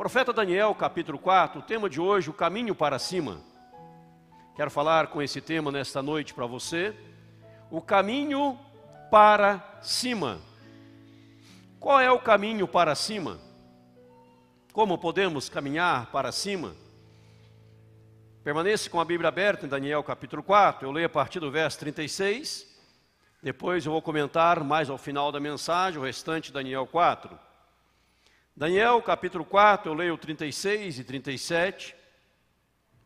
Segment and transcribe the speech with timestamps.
[0.00, 3.38] Profeta Daniel, capítulo 4, o tema de hoje, o caminho para cima.
[4.56, 6.96] Quero falar com esse tema nesta noite para você.
[7.70, 8.58] O caminho
[9.10, 10.40] para cima.
[11.78, 13.38] Qual é o caminho para cima?
[14.72, 16.74] Como podemos caminhar para cima?
[18.42, 20.88] Permaneça com a Bíblia aberta em Daniel capítulo 4.
[20.88, 22.66] Eu leio a partir do verso 36.
[23.42, 27.49] Depois eu vou comentar mais ao final da mensagem o restante de Daniel 4.
[28.60, 31.96] Daniel capítulo 4, eu leio 36 e 37,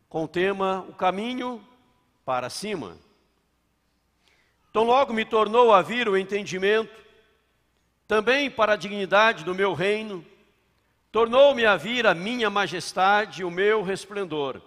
[0.09, 1.65] com o tema O caminho
[2.25, 2.97] para cima.
[4.69, 6.91] Então logo me tornou a vir o entendimento,
[8.05, 10.25] também para a dignidade do meu reino,
[11.09, 14.61] tornou-me a vir a minha majestade e o meu resplendor.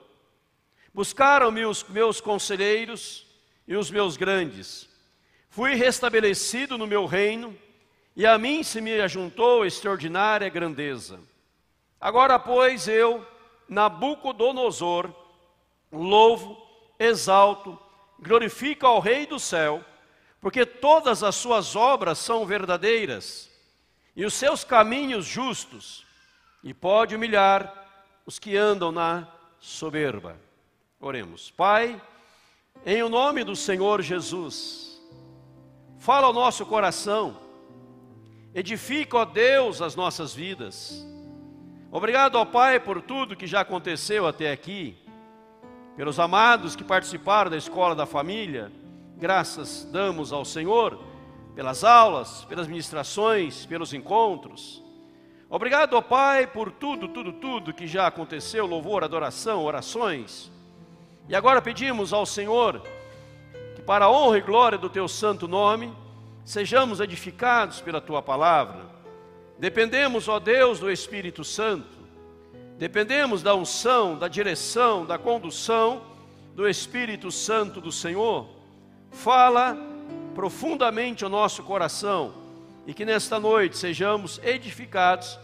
[0.94, 3.26] Buscaram-me os meus conselheiros
[3.66, 4.88] e os meus grandes.
[5.50, 7.54] Fui restabelecido no meu reino,
[8.18, 11.20] e a mim se me ajuntou extraordinária grandeza.
[12.00, 13.24] Agora, pois, eu,
[13.68, 15.08] Nabucodonosor,
[15.92, 16.60] louvo,
[16.98, 17.78] exalto,
[18.18, 19.84] glorifico ao Rei do céu,
[20.40, 23.48] porque todas as suas obras são verdadeiras
[24.16, 26.04] e os seus caminhos justos,
[26.64, 27.72] e pode humilhar
[28.26, 29.28] os que andam na
[29.60, 30.36] soberba.
[31.00, 31.52] Oremos.
[31.52, 32.02] Pai,
[32.84, 35.00] em o nome do Senhor Jesus,
[36.00, 37.46] fala ao nosso coração,
[38.58, 41.06] edifica, ó Deus, as nossas vidas.
[41.90, 44.96] Obrigado, ó Pai, por tudo que já aconteceu até aqui,
[45.96, 48.70] pelos amados que participaram da escola da família,
[49.18, 50.96] Graças damos ao Senhor
[51.52, 54.80] pelas aulas, pelas ministrações, pelos encontros.
[55.50, 60.52] Obrigado, ó Pai, por tudo, tudo, tudo que já aconteceu louvor, adoração, orações.
[61.28, 62.80] E agora pedimos ao Senhor
[63.74, 65.92] que, para a honra e glória do Teu santo nome,
[66.48, 68.86] sejamos edificados pela Tua palavra.
[69.58, 71.98] Dependemos, ó Deus, do Espírito Santo.
[72.78, 76.00] Dependemos da unção, da direção, da condução
[76.54, 78.48] do Espírito Santo do Senhor
[79.10, 79.76] fala
[80.34, 82.32] profundamente o nosso coração
[82.86, 85.38] e que nesta noite sejamos edificados,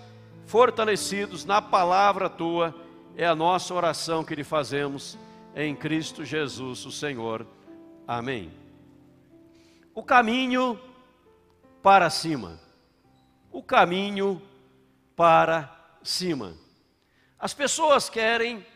[0.47, 2.75] fortalecidos na palavra tua,
[3.15, 5.19] é a nossa oração que lhe fazemos
[5.55, 7.47] em Cristo Jesus, o Senhor.
[8.09, 8.51] Amém.
[9.95, 10.81] O caminho
[11.85, 12.59] para cima.
[13.53, 14.41] O caminho
[15.15, 15.71] para
[16.03, 16.57] cima.
[17.39, 18.67] As pessoas querem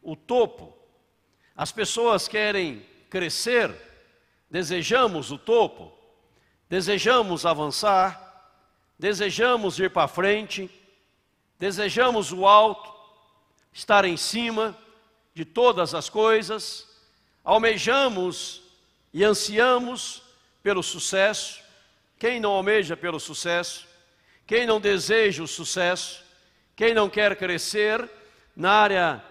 [0.00, 0.72] o topo,
[1.56, 3.74] as pessoas querem crescer,
[4.48, 5.98] desejamos o topo,
[6.68, 8.52] desejamos avançar,
[8.96, 10.70] desejamos ir para frente,
[11.58, 12.88] desejamos o alto,
[13.72, 14.78] estar em cima
[15.34, 16.86] de todas as coisas,
[17.42, 18.62] almejamos
[19.12, 20.22] e ansiamos
[20.62, 21.63] pelo sucesso.
[22.18, 23.86] Quem não almeja pelo sucesso?
[24.46, 26.24] Quem não deseja o sucesso?
[26.76, 28.08] Quem não quer crescer
[28.56, 29.24] na área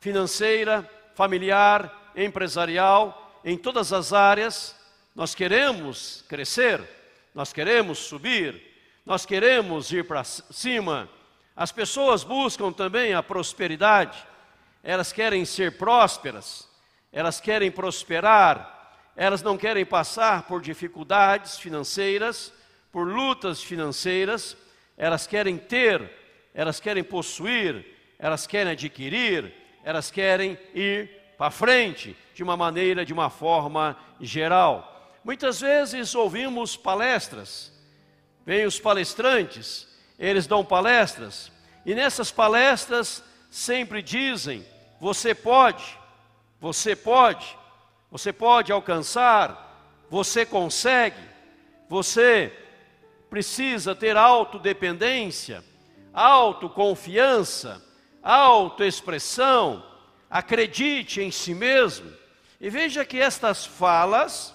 [0.00, 4.76] financeira, familiar, empresarial, em todas as áreas,
[5.14, 6.82] nós queremos crescer,
[7.34, 8.62] nós queremos subir,
[9.04, 11.08] nós queremos ir para cima.
[11.56, 14.18] As pessoas buscam também a prosperidade,
[14.82, 16.68] elas querem ser prósperas,
[17.12, 18.77] elas querem prosperar,
[19.18, 22.52] elas não querem passar por dificuldades financeiras,
[22.92, 24.56] por lutas financeiras,
[24.96, 26.08] elas querem ter,
[26.54, 27.84] elas querem possuir,
[28.16, 29.52] elas querem adquirir,
[29.82, 35.18] elas querem ir para frente, de uma maneira, de uma forma geral.
[35.24, 37.72] Muitas vezes ouvimos palestras,
[38.46, 41.50] vêm os palestrantes, eles dão palestras,
[41.84, 44.64] e nessas palestras sempre dizem:
[45.00, 45.98] você pode,
[46.60, 47.57] você pode,
[48.10, 51.20] você pode alcançar, você consegue,
[51.88, 52.52] você
[53.28, 55.62] precisa ter autodependência,
[56.12, 57.84] autoconfiança,
[58.22, 59.84] autoexpressão,
[60.30, 62.10] acredite em si mesmo.
[62.60, 64.54] E veja que estas falas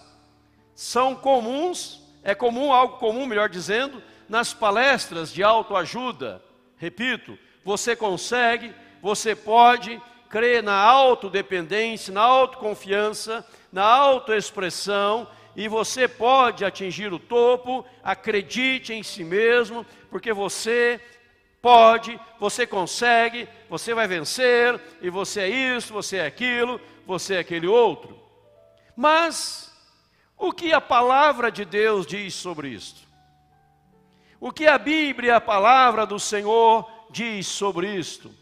[0.76, 6.42] são comuns, é comum, algo comum, melhor dizendo, nas palestras de autoajuda.
[6.78, 10.02] Repito, você consegue, você pode
[10.34, 19.04] crer na autodependência, na autoconfiança, na autoexpressão, e você pode atingir o topo, acredite em
[19.04, 21.00] si mesmo, porque você
[21.62, 27.40] pode, você consegue, você vai vencer, e você é isso, você é aquilo, você é
[27.40, 28.20] aquele outro.
[28.98, 29.72] Mas,
[30.36, 33.08] o que a palavra de Deus diz sobre isto?
[34.40, 38.42] O que a Bíblia, a palavra do Senhor, diz sobre isto?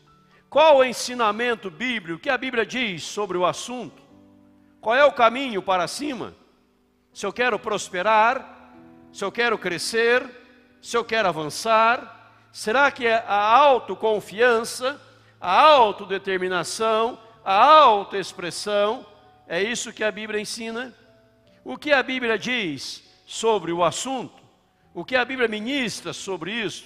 [0.51, 2.19] Qual o ensinamento bíblico?
[2.19, 4.03] O que a Bíblia diz sobre o assunto?
[4.79, 6.35] Qual é o caminho para cima?
[7.11, 8.71] Se eu quero prosperar,
[9.11, 10.23] se eu quero crescer,
[10.79, 12.21] se eu quero avançar,
[12.51, 14.99] Será que é a autoconfiança,
[15.39, 19.05] a autodeterminação, a autoexpressão,
[19.47, 20.93] é isso que a Bíblia ensina?
[21.63, 24.41] O que a Bíblia diz sobre o assunto?
[24.93, 26.85] O que a Bíblia ministra sobre isso?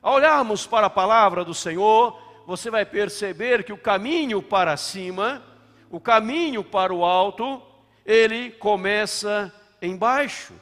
[0.00, 5.42] Ao olharmos para a palavra do Senhor, você vai perceber que o caminho para cima,
[5.90, 7.62] o caminho para o alto,
[8.04, 10.54] ele começa embaixo.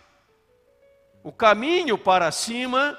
[1.23, 2.99] O caminho para cima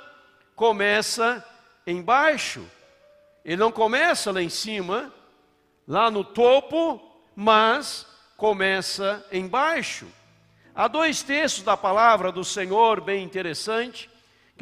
[0.56, 1.46] começa
[1.86, 2.66] embaixo.
[3.44, 5.14] Ele não começa lá em cima,
[5.88, 7.02] lá no topo,
[7.36, 8.08] mas
[8.38, 10.08] começa embaixo.
[10.76, 14.10] Há dois textos da palavra do Senhor bem interessante,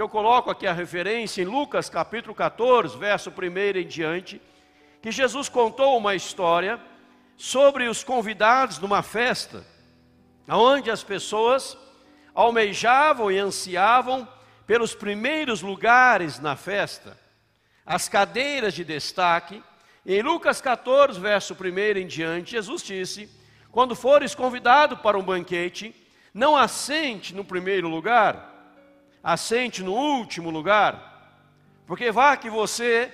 [0.01, 4.41] que eu coloco aqui a referência em Lucas capítulo 14, verso 1 em diante,
[4.99, 6.79] que Jesus contou uma história
[7.37, 9.63] sobre os convidados numa festa,
[10.49, 11.77] onde as pessoas
[12.33, 14.27] almejavam e ansiavam
[14.65, 17.15] pelos primeiros lugares na festa,
[17.85, 19.63] as cadeiras de destaque.
[20.03, 23.29] Em Lucas 14, verso 1 em diante, Jesus disse:
[23.69, 25.93] Quando fores convidado para um banquete,
[26.33, 28.51] não assente no primeiro lugar,
[29.23, 31.11] assente no último lugar,
[31.85, 33.13] porque vá que você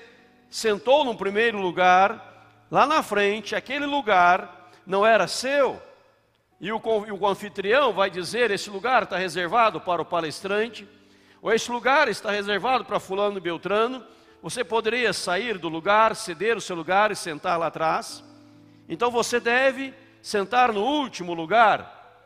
[0.50, 5.82] sentou no primeiro lugar, lá na frente, aquele lugar não era seu,
[6.60, 6.82] e o,
[7.20, 10.88] o anfitrião vai dizer: esse lugar está reservado para o palestrante,
[11.42, 14.04] ou esse lugar está reservado para Fulano e Beltrano,
[14.42, 18.24] você poderia sair do lugar, ceder o seu lugar e sentar lá atrás.
[18.88, 22.24] Então você deve sentar no último lugar,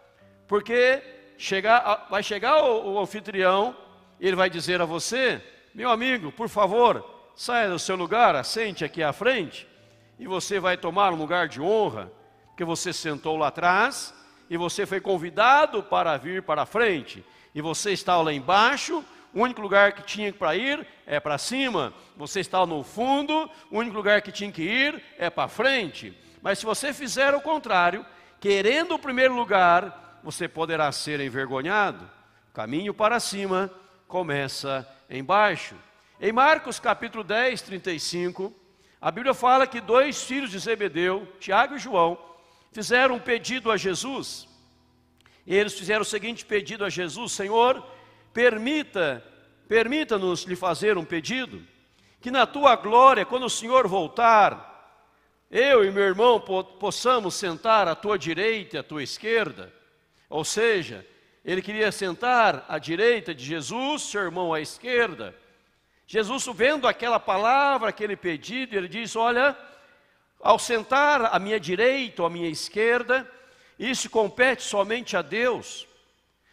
[0.47, 1.01] porque
[1.41, 3.75] chegar, vai chegar o, o anfitrião
[4.19, 5.41] ele vai dizer a você:
[5.73, 7.03] meu amigo, por favor,
[7.35, 9.67] saia do seu lugar, assente aqui à frente,
[10.19, 12.11] e você vai tomar um lugar de honra,
[12.47, 14.13] porque você sentou lá atrás
[14.49, 19.03] e você foi convidado para vir para a frente e você está lá embaixo,
[19.33, 21.93] o único lugar que tinha para ir é para cima.
[22.15, 26.13] Você está no fundo, o único lugar que tinha que ir é para frente.
[26.41, 28.05] Mas se você fizer o contrário,
[28.39, 32.09] querendo o primeiro lugar, você poderá ser envergonhado.
[32.53, 33.71] Caminho para cima
[34.07, 35.75] começa embaixo.
[36.19, 38.53] Em Marcos capítulo 10, 35,
[39.00, 42.18] a Bíblia fala que dois filhos de Zebedeu, Tiago e João,
[42.71, 44.47] fizeram um pedido a Jesus.
[45.45, 47.83] E eles fizeram o seguinte pedido a Jesus: Senhor,
[48.31, 49.25] permita,
[49.67, 51.65] permita-nos lhe fazer um pedido,
[52.19, 54.69] que na tua glória, quando o Senhor voltar,
[55.50, 59.80] eu e meu irmão possamos sentar à tua direita e à tua esquerda.
[60.31, 61.05] Ou seja,
[61.43, 65.35] ele queria sentar à direita de Jesus, seu irmão à esquerda.
[66.07, 69.55] Jesus, vendo aquela palavra, aquele pedido, ele diz: Olha,
[70.39, 73.29] ao sentar à minha direita ou à minha esquerda,
[73.77, 75.85] isso compete somente a Deus.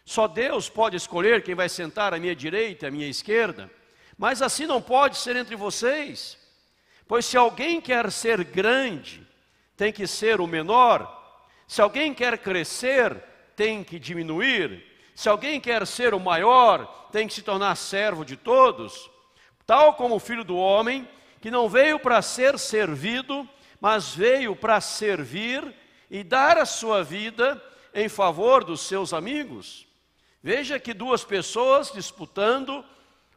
[0.04, 3.70] Só Deus pode escolher quem vai sentar à minha direita, à minha esquerda.
[4.16, 6.36] Mas assim não pode ser entre vocês.
[7.06, 9.24] Pois se alguém quer ser grande,
[9.76, 11.14] tem que ser o menor.
[11.68, 13.22] Se alguém quer crescer,
[13.58, 14.84] tem que diminuir.
[15.16, 19.10] Se alguém quer ser o maior, tem que se tornar servo de todos.
[19.66, 21.08] Tal como o filho do homem,
[21.40, 23.46] que não veio para ser servido,
[23.80, 25.74] mas veio para servir
[26.08, 27.60] e dar a sua vida
[27.92, 29.88] em favor dos seus amigos.
[30.40, 32.84] Veja que duas pessoas disputando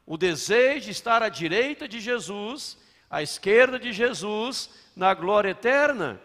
[0.05, 2.77] o desejo de estar à direita de Jesus,
[3.09, 6.21] à esquerda de Jesus, na glória eterna.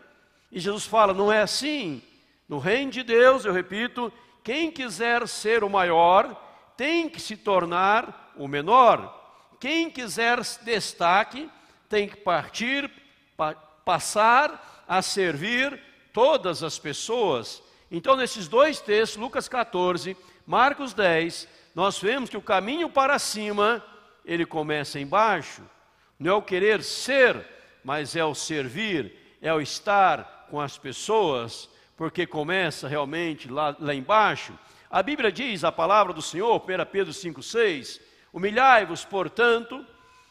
[0.52, 2.02] E Jesus fala: não é assim.
[2.48, 4.12] No reino de Deus, eu repito,
[4.44, 6.34] quem quiser ser o maior,
[6.76, 9.12] tem que se tornar o menor.
[9.58, 11.50] Quem quiser destaque,
[11.88, 12.90] tem que partir,
[13.36, 15.80] pa, passar a servir
[16.12, 17.62] todas as pessoas.
[17.90, 23.84] Então, nesses dois textos, Lucas 14, Marcos 10, nós vemos que o caminho para cima,
[24.24, 25.62] ele começa embaixo.
[26.18, 27.44] Não é o querer ser,
[27.84, 33.94] mas é o servir, é o estar com as pessoas, porque começa realmente lá, lá
[33.94, 34.52] embaixo.
[34.90, 38.00] A Bíblia diz, a palavra do Senhor, 1 Pedro 5,6:
[38.32, 39.84] Humilhai-vos, portanto,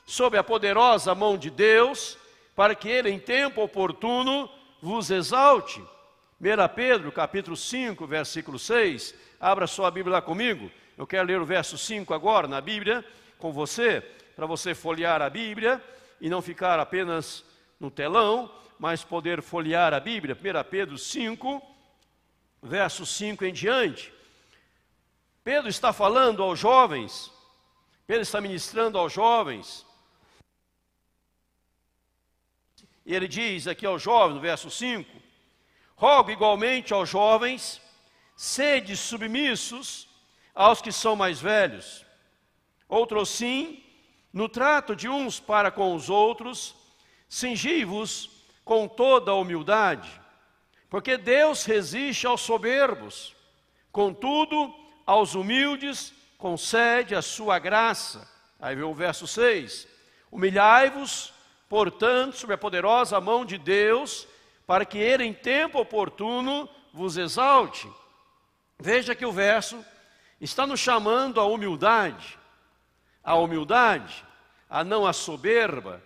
[0.05, 2.17] sob a poderosa mão de Deus,
[2.55, 4.49] para que Ele, em tempo oportuno,
[4.81, 5.81] vos exalte.
[6.39, 9.15] 1 Pedro, capítulo 5, versículo 6.
[9.39, 10.71] Abra sua Bíblia lá comigo.
[10.97, 13.03] Eu quero ler o verso 5 agora na Bíblia
[13.37, 14.01] com você,
[14.35, 15.83] para você folhear a Bíblia
[16.21, 17.43] e não ficar apenas
[17.79, 20.35] no telão, mas poder folhear a Bíblia.
[20.35, 21.61] 1 Pedro 5,
[22.61, 24.13] verso 5 em diante.
[25.43, 27.31] Pedro está falando aos jovens,
[28.07, 29.85] Pedro está ministrando aos jovens,
[33.05, 35.09] E ele diz aqui aos jovens, no verso 5:
[35.95, 37.79] Rogo igualmente aos jovens,
[38.35, 40.09] sede submissos
[40.53, 42.03] aos que são mais velhos.
[42.89, 43.81] Outro sim,
[44.33, 46.75] No trato de uns para com os outros,
[47.29, 48.29] cingi-vos
[48.65, 50.09] com toda a humildade,
[50.89, 53.35] porque Deus resiste aos soberbos,
[53.91, 54.73] contudo,
[55.05, 58.27] aos humildes concede a sua graça.
[58.59, 59.87] Aí vem o verso 6:
[60.31, 61.31] Humilhai-vos,
[61.69, 64.27] portanto, sob a poderosa mão de Deus,
[64.65, 67.87] para que Ele, em tempo oportuno, vos exalte.
[68.79, 69.85] Veja que o verso
[70.41, 72.37] está nos chamando à humildade,
[73.23, 74.25] à humildade,
[74.69, 76.01] a não a soberba,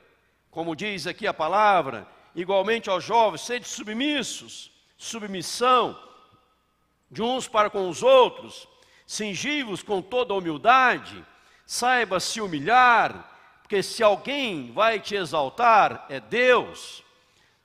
[0.51, 2.08] como diz aqui a palavra,
[2.41, 5.98] igualmente aos jovens, sede submissos, submissão
[7.12, 8.67] de uns para com os outros,
[9.05, 11.25] cingivos com toda humildade,
[11.65, 13.29] saiba se humilhar,
[13.62, 17.03] porque se alguém vai te exaltar, é Deus.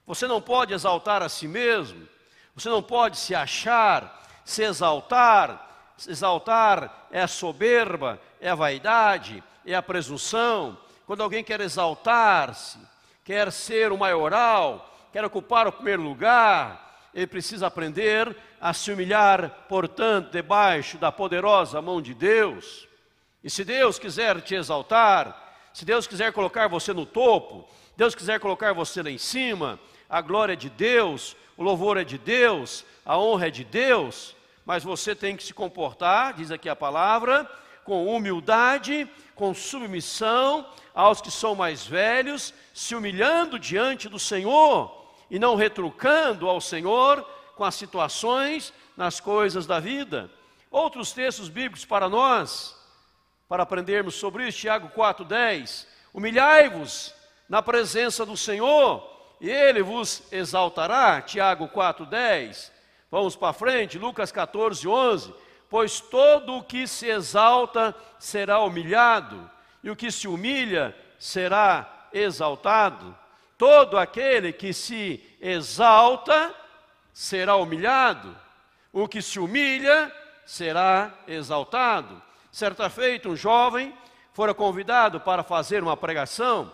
[0.06, 2.08] Você não pode exaltar a si mesmo,
[2.54, 5.70] você não pode se achar, se exaltar.
[6.08, 10.76] Exaltar é soberba, é vaidade, é a presunção.
[11.06, 12.78] Quando alguém quer exaltar-se,
[13.24, 19.66] quer ser o maioral, quer ocupar o primeiro lugar, ele precisa aprender a se humilhar,
[19.68, 22.86] portanto, debaixo da poderosa mão de Deus.
[23.42, 27.66] E se Deus quiser te exaltar, se Deus quiser colocar você no topo,
[27.96, 29.78] Deus quiser colocar você lá em cima,
[30.08, 34.36] a glória é de Deus, o louvor é de Deus, a honra é de Deus,
[34.66, 37.48] mas você tem que se comportar, diz aqui a palavra,
[37.84, 45.38] com humildade, com submissão aos que são mais velhos, se humilhando diante do Senhor e
[45.38, 47.22] não retrucando ao Senhor
[47.56, 50.30] com as situações nas coisas da vida.
[50.70, 52.76] Outros textos bíblicos para nós,
[53.48, 57.14] para aprendermos sobre isso, Tiago 4,10: Humilhai-vos
[57.48, 61.20] na presença do Senhor e ele vos exaltará.
[61.20, 62.72] Tiago 4:10.
[63.10, 65.34] Vamos para frente, Lucas 14:11.
[65.68, 69.50] Pois todo o que se exalta será humilhado,
[69.84, 73.14] e o que se humilha será exaltado.
[73.58, 76.52] Todo aquele que se exalta
[77.12, 78.34] será humilhado,
[78.90, 80.10] o que se humilha
[80.46, 82.20] será exaltado.
[82.50, 83.94] Certa feita, um jovem
[84.32, 86.72] fora convidado para fazer uma pregação.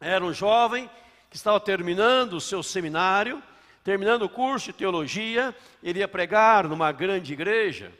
[0.00, 0.90] Era um jovem
[1.30, 3.40] que estava terminando o seu seminário,
[3.84, 7.92] terminando o curso de teologia, iria pregar numa grande igreja.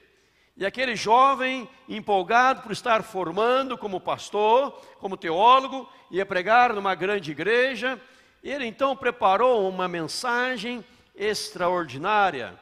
[0.56, 7.32] E aquele jovem, empolgado por estar formando como pastor, como teólogo, ia pregar numa grande
[7.32, 8.00] igreja,
[8.42, 10.84] ele então preparou uma mensagem
[11.14, 12.58] extraordinária,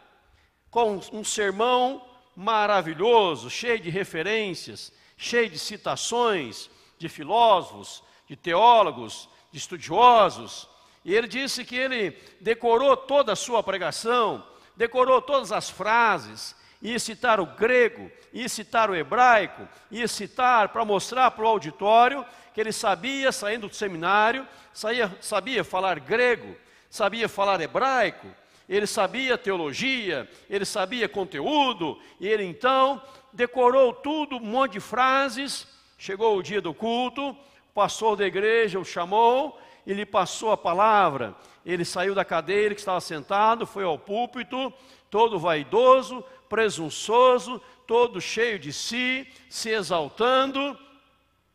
[0.71, 2.03] com um sermão
[2.35, 10.67] maravilhoso, cheio de referências, cheio de citações de filósofos, de teólogos, de estudiosos,
[11.05, 14.43] e ele disse que ele decorou toda a sua pregação,
[14.77, 20.85] decorou todas as frases, ia citar o grego, ia citar o hebraico, ia citar para
[20.85, 26.55] mostrar para o auditório que ele sabia, saindo do seminário, sabia, sabia falar grego,
[26.91, 28.27] sabia falar hebraico,
[28.69, 33.01] ele sabia teologia, ele sabia conteúdo, e ele então
[33.33, 35.67] decorou tudo, um monte de frases.
[35.97, 37.37] Chegou o dia do culto, o
[37.75, 41.35] pastor da igreja o chamou e lhe passou a palavra.
[41.65, 44.73] Ele saiu da cadeira que estava sentado, foi ao púlpito,
[45.11, 50.79] todo vaidoso, presunçoso, todo cheio de si, se exaltando.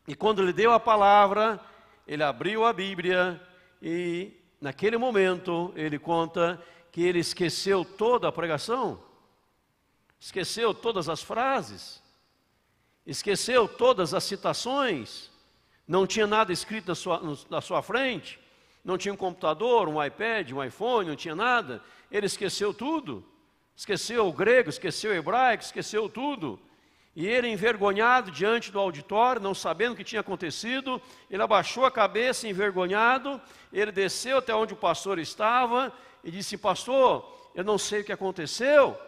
[0.08, 1.60] E quando lhe deu a palavra,
[2.08, 3.40] ele abriu a Bíblia
[3.80, 6.60] e, naquele momento, ele conta
[6.92, 9.00] que ele esqueceu toda a pregação,
[10.20, 12.02] esqueceu todas as frases,
[13.06, 15.30] esqueceu todas as citações
[15.88, 18.38] não tinha nada escrito na sua, na sua frente,
[18.84, 23.24] não tinha um computador, um iPad, um iPhone, não tinha nada, ele esqueceu tudo,
[23.78, 26.60] esqueceu o grego, esqueceu o hebraico, esqueceu tudo.
[27.16, 31.92] E ele, envergonhado diante do auditório, não sabendo o que tinha acontecido, ele abaixou a
[31.92, 33.40] cabeça, envergonhado,
[33.72, 35.94] ele desceu até onde o pastor estava
[36.24, 39.00] e disse: Pastor, eu não sei o que aconteceu.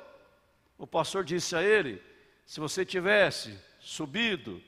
[0.77, 2.01] O pastor disse a ele:
[2.45, 4.61] Se você tivesse subido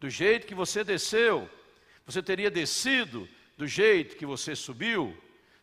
[0.00, 1.48] do jeito que você desceu,
[2.04, 5.16] você teria descido do jeito que você subiu.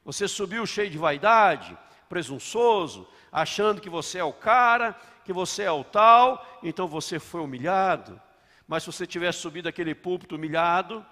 [0.04, 1.78] Você subiu cheio de vaidade,
[2.12, 7.40] presunçoso, achando que você é o cara, que você é o tal, então você foi
[7.40, 8.20] humilhado.
[8.68, 11.06] Mas se você tivesse subido aquele púlpito humilhado,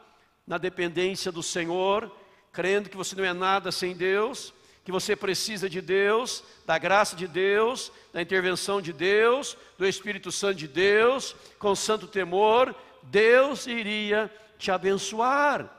[0.45, 2.11] na dependência do Senhor,
[2.51, 4.53] crendo que você não é nada sem Deus,
[4.83, 10.33] que você precisa de Deus, da graça de Deus, da intervenção de Deus, do Espírito
[10.33, 15.69] Santo de Deus, com santo temor, Deus iria te abençoar.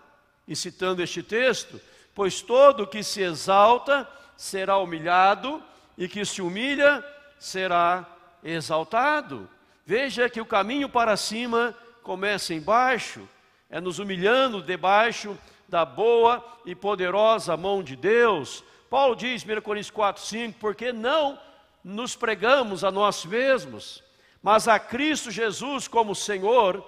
[0.48, 1.78] E citando este texto,
[2.14, 4.08] pois todo que se exalta
[4.40, 5.62] será humilhado,
[5.98, 7.04] e que se humilha
[7.38, 8.06] será
[8.42, 9.46] exaltado.
[9.84, 13.28] Veja que o caminho para cima começa embaixo,
[13.68, 18.64] é nos humilhando debaixo da boa e poderosa mão de Deus.
[18.88, 21.38] Paulo diz, 1 Coríntios 4, 5, porque não
[21.84, 24.02] nos pregamos a nós mesmos,
[24.42, 26.82] mas a Cristo Jesus como Senhor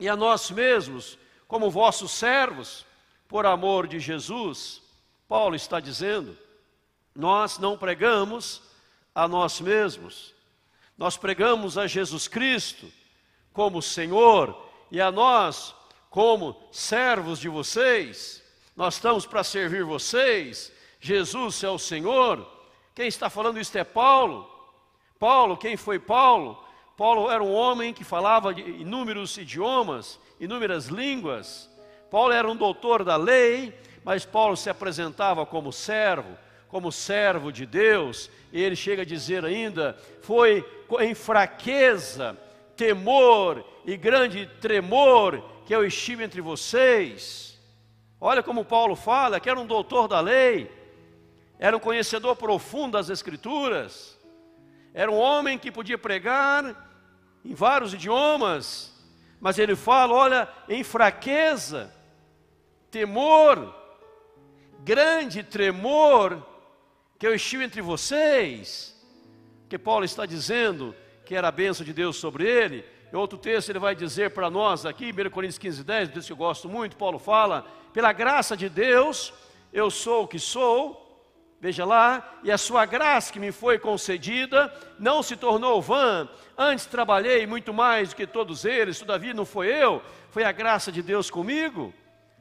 [0.00, 2.84] e a nós mesmos como vossos servos,
[3.28, 4.82] por amor de Jesus.
[5.28, 6.36] Paulo está dizendo,
[7.16, 8.62] nós não pregamos
[9.14, 10.34] a nós mesmos,
[10.96, 12.86] nós pregamos a Jesus Cristo
[13.52, 14.56] como Senhor
[14.90, 15.74] e a nós
[16.10, 18.42] como servos de vocês,
[18.74, 22.46] nós estamos para servir vocês, Jesus é o Senhor.
[22.94, 24.50] Quem está falando isso é Paulo.
[25.18, 26.62] Paulo, quem foi Paulo?
[26.96, 31.70] Paulo era um homem que falava inúmeros idiomas, inúmeras línguas.
[32.10, 36.36] Paulo era um doutor da lei, mas Paulo se apresentava como servo,
[36.68, 38.30] como servo de Deus.
[38.52, 40.64] Ele chega a dizer ainda: foi
[41.00, 42.36] em fraqueza,
[42.76, 47.58] temor e grande tremor que eu estive entre vocês.
[48.20, 50.70] Olha como Paulo fala, que era um doutor da lei,
[51.58, 54.18] era um conhecedor profundo das Escrituras,
[54.94, 56.84] era um homem que podia pregar
[57.44, 58.92] em vários idiomas,
[59.40, 61.92] mas ele fala: olha, em fraqueza,
[62.90, 63.74] temor,
[64.80, 66.42] grande tremor,
[67.18, 68.94] que eu estive entre vocês,
[69.68, 70.94] que Paulo está dizendo
[71.24, 74.50] que era a bênção de Deus sobre ele, em outro texto ele vai dizer para
[74.50, 78.56] nós aqui, 1 Coríntios 15, 10, texto que eu gosto muito, Paulo fala, pela graça
[78.56, 79.32] de Deus,
[79.72, 81.02] eu sou o que sou,
[81.58, 86.86] veja lá, e a sua graça que me foi concedida não se tornou vã, antes
[86.86, 91.02] trabalhei muito mais do que todos eles, todavia não foi eu, foi a graça de
[91.02, 91.94] Deus comigo.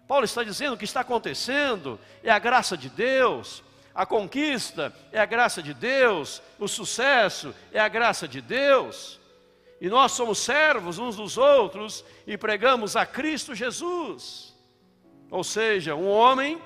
[0.08, 3.64] Paulo está dizendo o que está acontecendo é a graça de Deus,
[3.96, 9.22] a conquista é a graça de Deus, o sucesso é a graça de Deus.
[9.80, 14.54] E nós somos servos uns dos outros e pregamos a Cristo Jesus.
[15.32, 16.62] Ou seja, um homem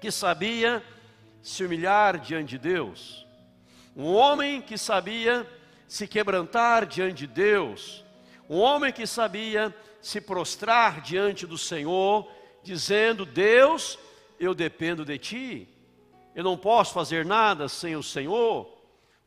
[0.00, 0.80] que sabia
[1.42, 3.26] se humilhar diante de Deus,
[3.96, 5.44] um homem que sabia
[5.88, 8.04] se quebrantar diante de Deus,
[8.48, 12.30] um homem que sabia se prostrar diante do Senhor,
[12.62, 13.98] dizendo: Deus,
[14.38, 15.77] eu dependo de Ti,
[16.34, 18.78] eu não posso fazer nada sem o Senhor.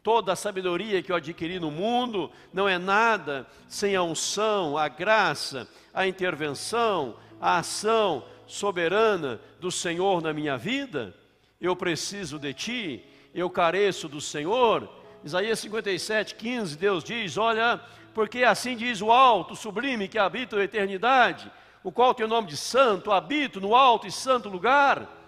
[0.04, 4.88] Toda a sabedoria que eu adquiri no mundo não é nada sem a unção, a
[4.88, 11.16] graça, a intervenção, a ação soberana do Senhor na minha vida.
[11.60, 14.90] Eu preciso de Ti, eu careço do Senhor.
[15.24, 17.80] Isaías 57, 15, Deus diz: Olha,
[18.14, 21.52] porque assim diz o alto, sublime, que habita a eternidade,
[21.84, 25.21] o qual tem o nome de santo, habito no alto e santo lugar,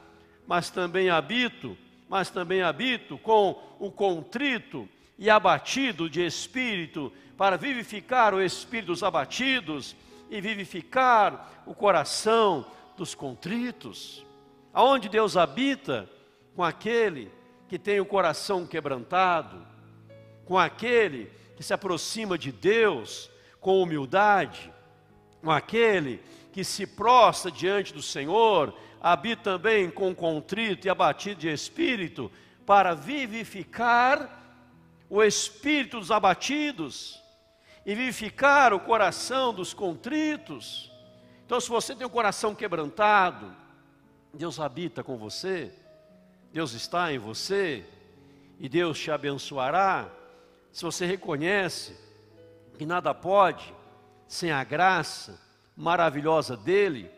[0.48, 1.78] mas também habito
[2.14, 9.02] mas também habito com o contrito e abatido de espírito, para vivificar o espírito dos
[9.02, 9.96] abatidos
[10.30, 14.24] e vivificar o coração dos contritos.
[14.72, 16.08] Aonde Deus habita?
[16.56, 17.32] Com aquele
[17.68, 19.66] que tem o coração quebrantado,
[20.46, 23.28] com aquele que se aproxima de Deus
[23.60, 24.72] com humildade,
[25.42, 26.22] com aquele
[26.54, 32.32] que se prostra diante do Senhor habita também com contrito e abatido de espírito,
[32.66, 34.40] para vivificar
[35.10, 37.22] o espírito dos abatidos
[37.86, 40.90] e vivificar o coração dos contritos.
[41.46, 43.54] Então, se você tem o coração quebrantado,
[44.34, 45.74] Deus habita com você,
[46.54, 47.84] Deus está em você
[48.58, 50.08] e Deus te abençoará.
[50.72, 51.98] Se você reconhece
[52.78, 53.74] que nada pode
[54.28, 55.44] sem a graça
[55.76, 57.10] maravilhosa dEle,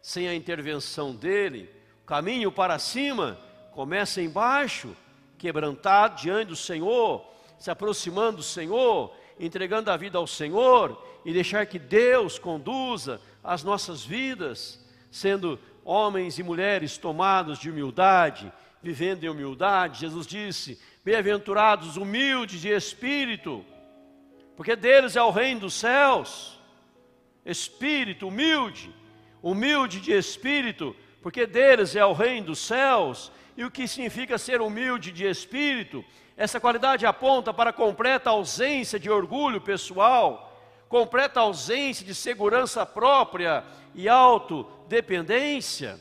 [0.00, 1.70] sem a intervenção dele,
[2.02, 3.38] o caminho para cima
[3.72, 4.94] começa embaixo,
[5.38, 7.24] quebrantado diante do Senhor,
[7.58, 13.64] se aproximando do Senhor, entregando a vida ao Senhor e deixar que Deus conduza as
[13.64, 20.00] nossas vidas, sendo homens e mulheres tomados de humildade, vivendo em humildade.
[20.00, 23.64] Jesus disse: Bem-aventurados humildes de espírito,
[24.56, 26.58] porque deles é o reino dos céus.
[27.44, 28.92] Espírito humilde
[29.44, 33.30] humilde de espírito, porque deles é o reino dos céus.
[33.54, 36.02] E o que significa ser humilde de espírito?
[36.34, 43.62] Essa qualidade aponta para completa ausência de orgulho pessoal, completa ausência de segurança própria
[43.94, 46.00] e autodependência.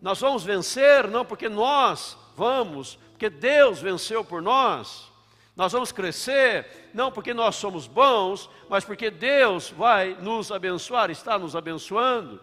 [0.00, 5.12] Nós vamos vencer não porque nós vamos, porque Deus venceu por nós.
[5.56, 11.38] Nós vamos crescer não porque nós somos bons, mas porque Deus vai nos abençoar, está
[11.38, 12.40] nos abençoando.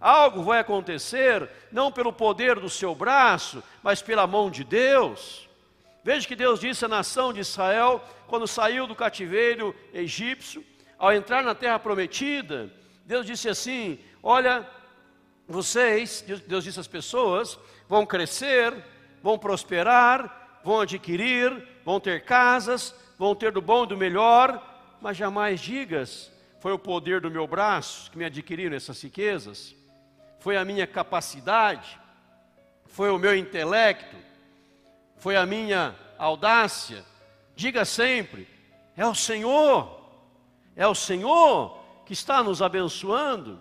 [0.00, 5.48] Algo vai acontecer, não pelo poder do seu braço, mas pela mão de Deus.
[6.02, 10.64] Veja que Deus disse à nação de Israel, quando saiu do cativeiro egípcio,
[10.98, 12.70] ao entrar na terra prometida,
[13.04, 14.68] Deus disse assim: Olha,
[15.46, 18.74] vocês, Deus disse às pessoas, vão crescer,
[19.22, 25.16] vão prosperar, vão adquirir, vão ter casas, vão ter do bom e do melhor, mas
[25.16, 29.74] jamais digas, foi o poder do meu braço que me adquiriram essas riquezas,
[30.40, 31.98] foi a minha capacidade,
[32.86, 34.16] foi o meu intelecto,
[35.16, 37.04] foi a minha audácia.
[37.56, 38.48] Diga sempre:
[38.96, 40.00] é o Senhor,
[40.76, 43.60] é o Senhor que está nos abençoando.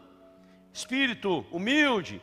[0.72, 2.22] Espírito humilde,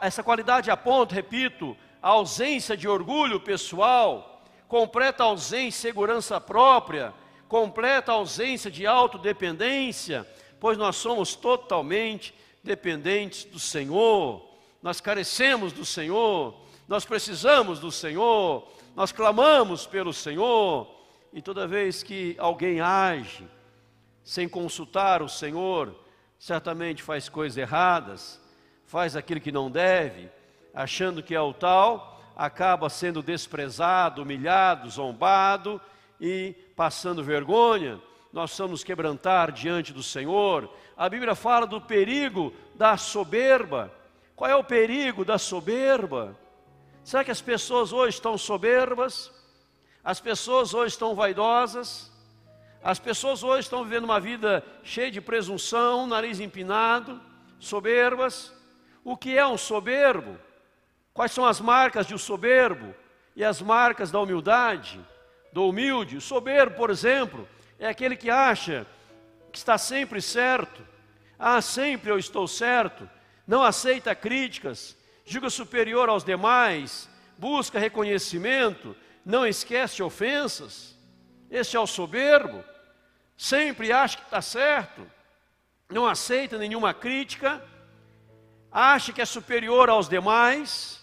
[0.00, 4.31] essa qualidade aponta, repito, a ausência de orgulho pessoal,
[4.72, 7.12] completa ausência de segurança própria,
[7.46, 10.26] completa ausência de autodependência,
[10.58, 14.42] pois nós somos totalmente dependentes do Senhor,
[14.82, 16.54] nós carecemos do Senhor,
[16.88, 20.90] nós precisamos do Senhor, nós clamamos pelo Senhor,
[21.34, 23.46] e toda vez que alguém age
[24.24, 25.94] sem consultar o Senhor,
[26.38, 28.40] certamente faz coisas erradas,
[28.86, 30.30] faz aquilo que não deve,
[30.72, 35.80] achando que é o tal, acaba sendo desprezado, humilhado, zombado
[36.20, 38.00] e passando vergonha.
[38.32, 40.72] Nós precisamos quebrantar diante do Senhor.
[40.96, 43.92] A Bíblia fala do perigo da soberba.
[44.34, 46.36] Qual é o perigo da soberba?
[47.04, 49.30] Será que as pessoas hoje estão soberbas?
[50.02, 52.10] As pessoas hoje estão vaidosas?
[52.82, 57.20] As pessoas hoje estão vivendo uma vida cheia de presunção, nariz empinado,
[57.58, 58.52] soberbas.
[59.04, 60.36] O que é um soberbo?
[61.14, 62.94] Quais são as marcas de um soberbo
[63.36, 65.00] e as marcas da humildade,
[65.52, 66.16] do humilde?
[66.16, 67.48] O soberbo, por exemplo,
[67.78, 68.86] é aquele que acha
[69.50, 70.86] que está sempre certo.
[71.38, 73.08] Ah, sempre eu estou certo.
[73.46, 80.96] Não aceita críticas, julga superior aos demais, busca reconhecimento, não esquece ofensas.
[81.50, 82.64] Esse é o soberbo
[83.42, 85.04] sempre acha que está certo,
[85.90, 87.60] não aceita nenhuma crítica,
[88.70, 91.01] acha que é superior aos demais,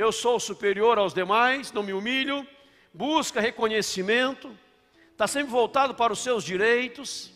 [0.00, 2.46] eu sou superior aos demais, não me humilho,
[2.92, 4.50] busca reconhecimento,
[5.12, 7.30] está sempre voltado para os seus direitos,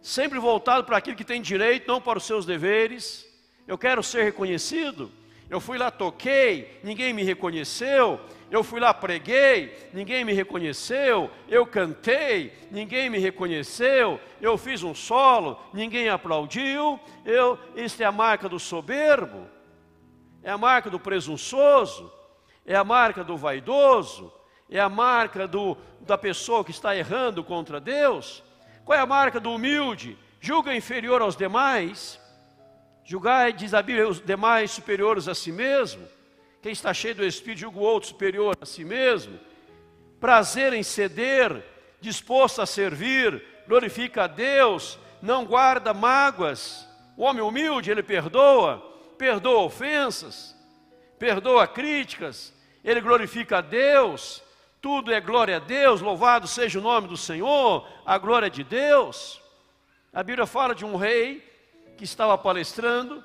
[0.00, 3.26] sempre voltado para aquilo que tem direito, não para os seus deveres.
[3.66, 5.10] Eu quero ser reconhecido.
[5.50, 8.20] Eu fui lá, toquei, ninguém me reconheceu.
[8.52, 11.28] Eu fui lá, preguei, ninguém me reconheceu.
[11.48, 14.20] Eu cantei, ninguém me reconheceu.
[14.40, 17.00] Eu fiz um solo, ninguém aplaudiu.
[17.24, 19.48] Eu, isso é a marca do soberbo,
[20.46, 22.08] é a marca do presunçoso,
[22.64, 24.32] é a marca do vaidoso,
[24.70, 28.44] é a marca do, da pessoa que está errando contra Deus.
[28.84, 30.16] Qual é a marca do humilde?
[30.40, 32.20] Julga inferior aos demais.
[33.04, 36.06] Julgai, diz a Bíblia, os demais superiores a si mesmo.
[36.62, 39.40] Quem está cheio do Espírito julga o outro superior a si mesmo.
[40.20, 41.60] Prazer em ceder,
[42.00, 46.88] disposto a servir, glorifica a Deus, não guarda mágoas.
[47.16, 50.56] O homem humilde, ele perdoa, perdoa ofensas,
[51.18, 54.42] perdoa críticas, ele glorifica a Deus,
[54.80, 59.40] tudo é glória a Deus, louvado seja o nome do Senhor, a glória de Deus.
[60.12, 61.42] A Bíblia fala de um rei
[61.96, 63.24] que estava palestrando,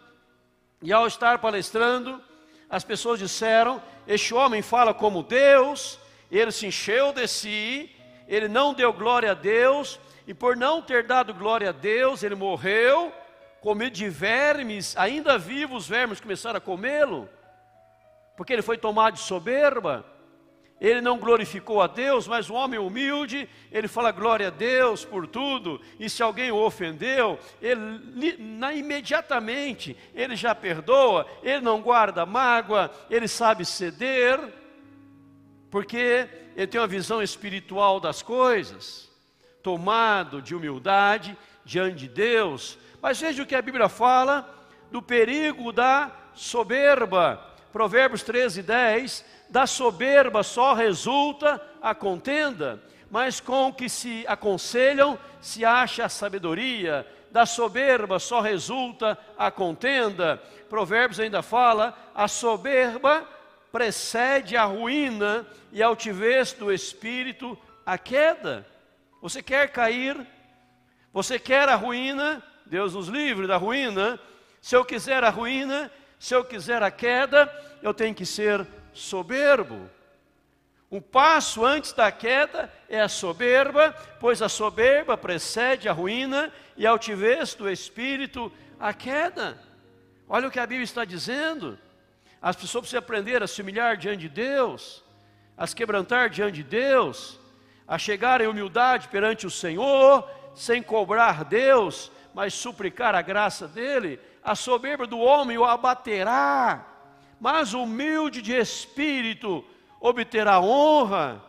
[0.82, 2.22] e ao estar palestrando,
[2.70, 6.00] as pessoas disseram: Este homem fala como Deus,
[6.32, 7.94] ele se encheu de si,
[8.28, 12.36] ele não deu glória a Deus, e por não ter dado glória a Deus, ele
[12.36, 13.14] morreu,
[13.62, 17.30] comido de vermes, ainda vivos os vermes começaram a comê-lo,
[18.36, 20.06] porque ele foi tomado de soberba
[20.82, 25.28] ele não glorificou a Deus, mas o homem humilde, ele fala glória a Deus por
[25.28, 32.26] tudo, e se alguém o ofendeu, ele na, imediatamente ele já perdoa, ele não guarda
[32.26, 34.40] mágoa, ele sabe ceder,
[35.70, 39.08] porque ele tem uma visão espiritual das coisas,
[39.62, 42.80] tomado de humildade diante de Deus.
[43.02, 44.48] Mas veja o que a Bíblia fala
[44.92, 47.44] do perigo da soberba.
[47.72, 55.20] Provérbios 13, 10 da soberba só resulta a contenda, mas com o que se aconselham
[55.42, 57.06] se acha a sabedoria.
[57.32, 60.42] Da soberba só resulta a contenda.
[60.70, 63.26] Provérbios ainda fala: a soberba
[63.72, 68.66] precede a ruína e a altivez do espírito a queda.
[69.22, 70.18] Você quer cair?
[71.14, 72.44] Você quer a ruína?
[72.72, 74.18] Deus nos livre da ruína.
[74.62, 77.54] Se eu quiser a ruína, se eu quiser a queda,
[77.84, 79.90] eu tenho que ser soberbo.
[80.90, 86.88] Um passo antes da queda é a soberba, pois a soberba precede a ruína e
[86.88, 89.58] a altivez do espírito a queda.
[90.26, 91.78] Olha o que a Bíblia está dizendo.
[92.42, 95.04] As pessoas precisam aprender a se humilhar diante de Deus,
[95.58, 97.38] a se quebrantar diante de Deus,
[97.86, 104.20] a chegar em humildade perante o Senhor, sem cobrar Deus, mas suplicar a graça dele,
[104.44, 106.86] a soberba do homem o abaterá,
[107.40, 109.66] mas humilde de espírito
[110.00, 111.42] obterá honra.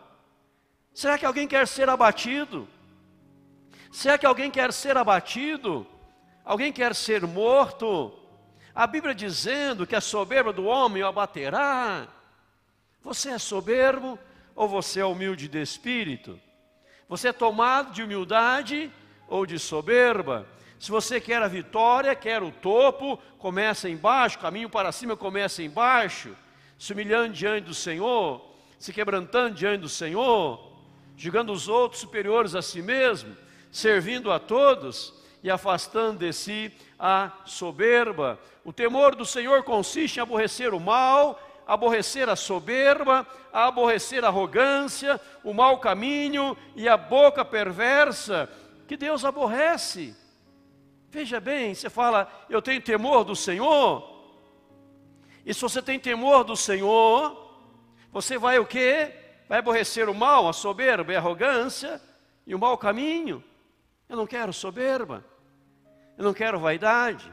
[0.95, 2.69] Será que alguém quer ser abatido?
[3.91, 5.87] Será que alguém quer ser abatido?
[6.45, 8.13] Alguém quer ser morto?
[8.75, 12.09] A Bíblia dizendo que a soberba do homem o abaterá.
[13.03, 14.19] Você é soberbo
[14.55, 16.39] ou você é humilde de espírito?
[17.09, 18.91] Você é tomado de humildade
[19.29, 20.47] ou de soberba?
[20.83, 26.37] Se você quer a vitória, quer o topo, começa embaixo, caminho para cima começa embaixo,
[26.77, 28.45] se humilhando diante do Senhor,
[28.81, 30.73] se quebrantando diante do Senhor,
[31.17, 33.37] julgando os outros superiores a si mesmo,
[33.71, 38.37] servindo a todos e afastando de si a soberba.
[38.65, 45.21] O temor do Senhor consiste em aborrecer o mal, aborrecer a soberba, aborrecer a arrogância,
[45.45, 48.51] o mau caminho e a boca perversa,
[48.89, 50.21] que Deus aborrece.
[51.13, 54.11] Veja bem, você fala, eu tenho temor do Senhor.
[55.45, 57.55] E se você tem temor do Senhor,
[58.11, 59.13] você vai o quê?
[59.47, 62.01] Vai aborrecer o mal, a soberba e a arrogância
[62.47, 63.45] e o mau caminho.
[64.09, 65.23] Eu não quero soberba.
[66.17, 67.31] Eu não quero vaidade.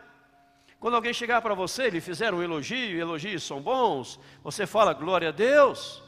[0.78, 4.92] Quando alguém chegar para você e lhe fizer um elogio, elogios são bons, você fala
[4.92, 6.04] glória a Deus.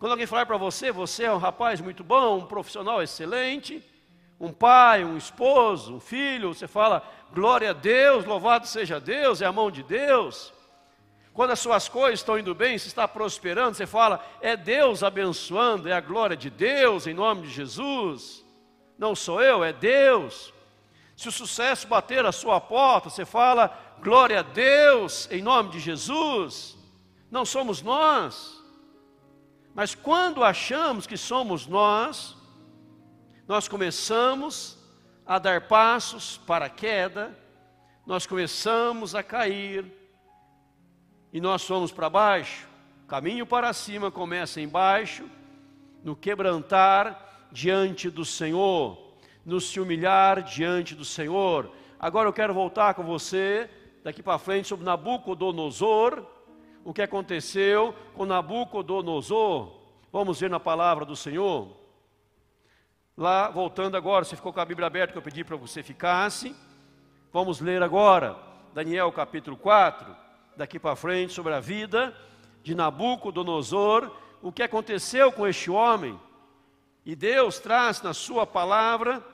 [0.00, 3.84] Quando alguém falar para você, você é um rapaz muito bom, um profissional excelente,
[4.38, 9.46] um pai, um esposo, um filho, você fala glória a Deus, louvado seja Deus, é
[9.46, 10.52] a mão de Deus.
[11.32, 15.88] Quando as suas coisas estão indo bem, se está prosperando, você fala é Deus abençoando,
[15.88, 18.44] é a glória de Deus em nome de Jesus.
[18.98, 20.52] Não sou eu, é Deus.
[21.16, 25.80] Se o sucesso bater a sua porta, você fala glória a Deus em nome de
[25.80, 26.76] Jesus.
[27.30, 28.62] Não somos nós.
[29.74, 32.35] Mas quando achamos que somos nós,
[33.46, 34.76] nós começamos
[35.24, 37.36] a dar passos para a queda,
[38.04, 39.84] nós começamos a cair,
[41.32, 42.66] e nós somos para baixo.
[43.06, 45.28] Caminho para cima começa embaixo,
[46.02, 48.98] no quebrantar diante do Senhor,
[49.44, 51.70] no se humilhar diante do Senhor.
[52.00, 53.70] Agora eu quero voltar com você,
[54.02, 56.24] daqui para frente, sobre Nabucodonosor,
[56.84, 59.72] o que aconteceu com Nabucodonosor.
[60.12, 61.85] Vamos ver na palavra do Senhor.
[63.18, 66.54] Lá, voltando agora, você ficou com a Bíblia aberta que eu pedi para você ficasse.
[67.32, 68.36] Vamos ler agora,
[68.74, 70.14] Daniel capítulo 4,
[70.54, 72.14] daqui para frente, sobre a vida
[72.62, 76.20] de Nabucodonosor, o que aconteceu com este homem.
[77.06, 79.24] E Deus traz na sua palavra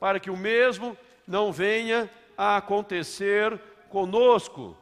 [0.00, 0.96] para que o mesmo
[1.28, 4.74] não venha a acontecer conosco.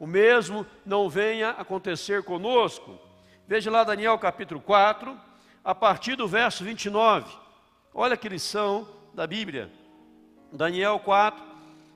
[0.00, 2.98] O mesmo não venha a acontecer conosco.
[3.46, 5.16] Veja lá Daniel capítulo 4,
[5.64, 7.41] a partir do verso 29.
[7.94, 9.70] Olha que lição da Bíblia.
[10.50, 11.44] Daniel 4,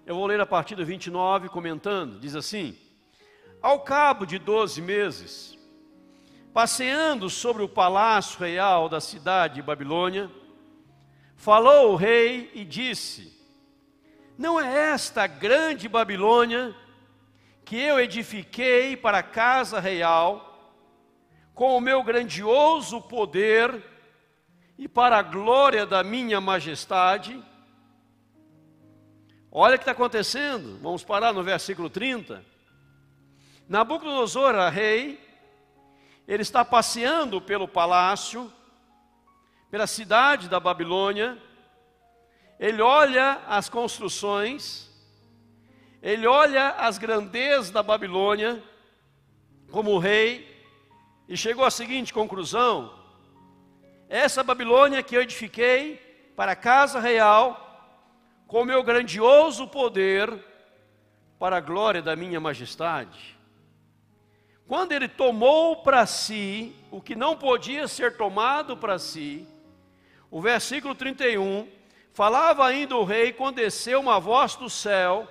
[0.04, 2.76] eu vou ler a partir do 29, comentando, diz assim:
[3.62, 5.58] Ao cabo de doze meses,
[6.52, 10.30] passeando sobre o palácio real da cidade de Babilônia,
[11.34, 13.32] falou o rei e disse:
[14.36, 16.76] Não é esta grande Babilônia
[17.64, 20.76] que eu edifiquei para a casa real,
[21.54, 23.95] com o meu grandioso poder
[24.78, 27.42] e para a glória da minha majestade.
[29.50, 32.44] Olha o que está acontecendo, vamos parar no versículo 30.
[33.68, 35.20] Nabucodonosor, rei,
[36.28, 38.52] ele está passeando pelo palácio,
[39.70, 41.40] pela cidade da Babilônia,
[42.58, 44.90] ele olha as construções,
[46.02, 48.62] ele olha as grandezas da Babilônia
[49.70, 50.54] como rei,
[51.28, 52.95] e chegou à seguinte conclusão:
[54.08, 55.96] essa Babilônia que eu edifiquei
[56.36, 57.62] para a casa real,
[58.46, 60.32] com meu grandioso poder,
[61.38, 63.36] para a glória da minha majestade.
[64.66, 69.46] Quando ele tomou para si o que não podia ser tomado para si,
[70.30, 71.68] o versículo 31,
[72.12, 75.28] falava ainda o rei, quando desceu uma voz do céu,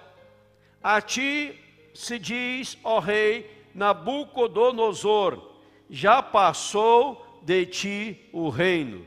[0.81, 1.59] a ti
[1.93, 5.41] se diz, ó rei Nabucodonosor,
[5.89, 9.05] já passou de ti o reino.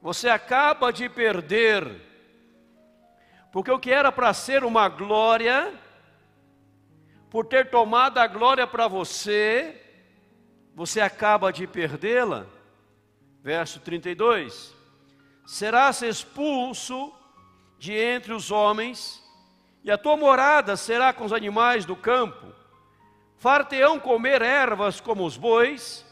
[0.00, 1.86] Você acaba de perder,
[3.52, 5.74] porque o que era para ser uma glória,
[7.28, 9.78] por ter tomado a glória para você,
[10.74, 12.46] você acaba de perdê-la.
[13.42, 14.74] Verso 32:
[15.44, 17.12] Serás expulso
[17.78, 19.22] de entre os homens,
[19.84, 22.46] e a tua morada será com os animais do campo.
[23.36, 26.06] Farteão comer ervas como os bois,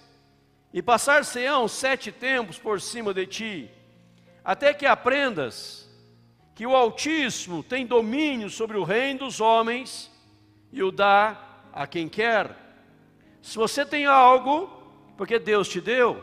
[0.72, 3.70] e passar-se-ão sete tempos por cima de ti,
[4.44, 5.88] até que aprendas
[6.54, 10.10] que o Altíssimo tem domínio sobre o reino dos homens
[10.72, 11.40] e o dá
[11.72, 12.56] a quem quer.
[13.40, 14.66] Se você tem algo,
[15.16, 16.22] porque Deus te deu.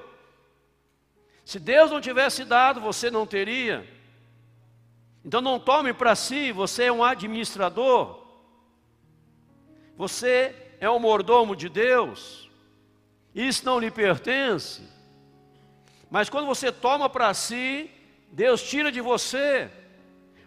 [1.44, 3.88] Se Deus não tivesse dado, você não teria.
[5.24, 8.24] Então não tome para si, você é um administrador.
[9.96, 12.45] Você é um mordomo de Deus.
[13.36, 14.82] Isso não lhe pertence.
[16.10, 17.92] Mas quando você toma para si,
[18.32, 19.70] Deus tira de você.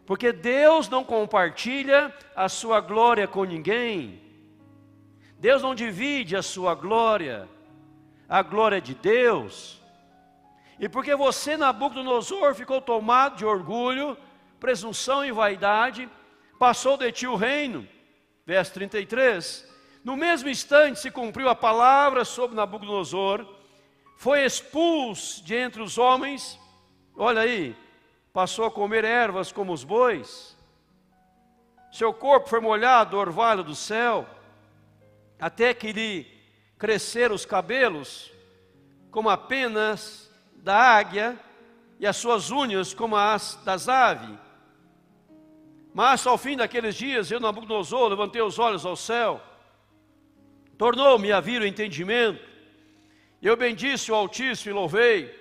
[0.06, 4.22] Porque Deus não compartilha a sua glória com ninguém.
[5.38, 7.46] Deus não divide a sua glória.
[8.26, 9.82] A glória de Deus.
[10.80, 14.16] E porque você, Nabucodonosor, ficou tomado de orgulho,
[14.58, 16.08] presunção e vaidade,
[16.58, 17.86] passou de ti o reino.
[18.46, 19.68] Verso 33.
[20.04, 23.46] No mesmo instante se cumpriu a palavra sobre Nabucodonosor,
[24.16, 26.58] foi expulso de entre os homens,
[27.16, 27.76] olha aí,
[28.32, 30.56] passou a comer ervas como os bois,
[31.90, 34.26] seu corpo foi molhado do orvalho do céu,
[35.40, 36.26] até que lhe
[36.78, 38.30] cresceram os cabelos,
[39.10, 41.38] como apenas da águia,
[41.98, 44.38] e as suas unhas como as das aves.
[45.92, 49.40] Mas ao fim daqueles dias, eu, Nabucodonosor, levantei os olhos ao céu,
[50.78, 52.40] tornou-me a vir o entendimento,
[53.42, 55.36] eu bendisse o Altíssimo e louvei,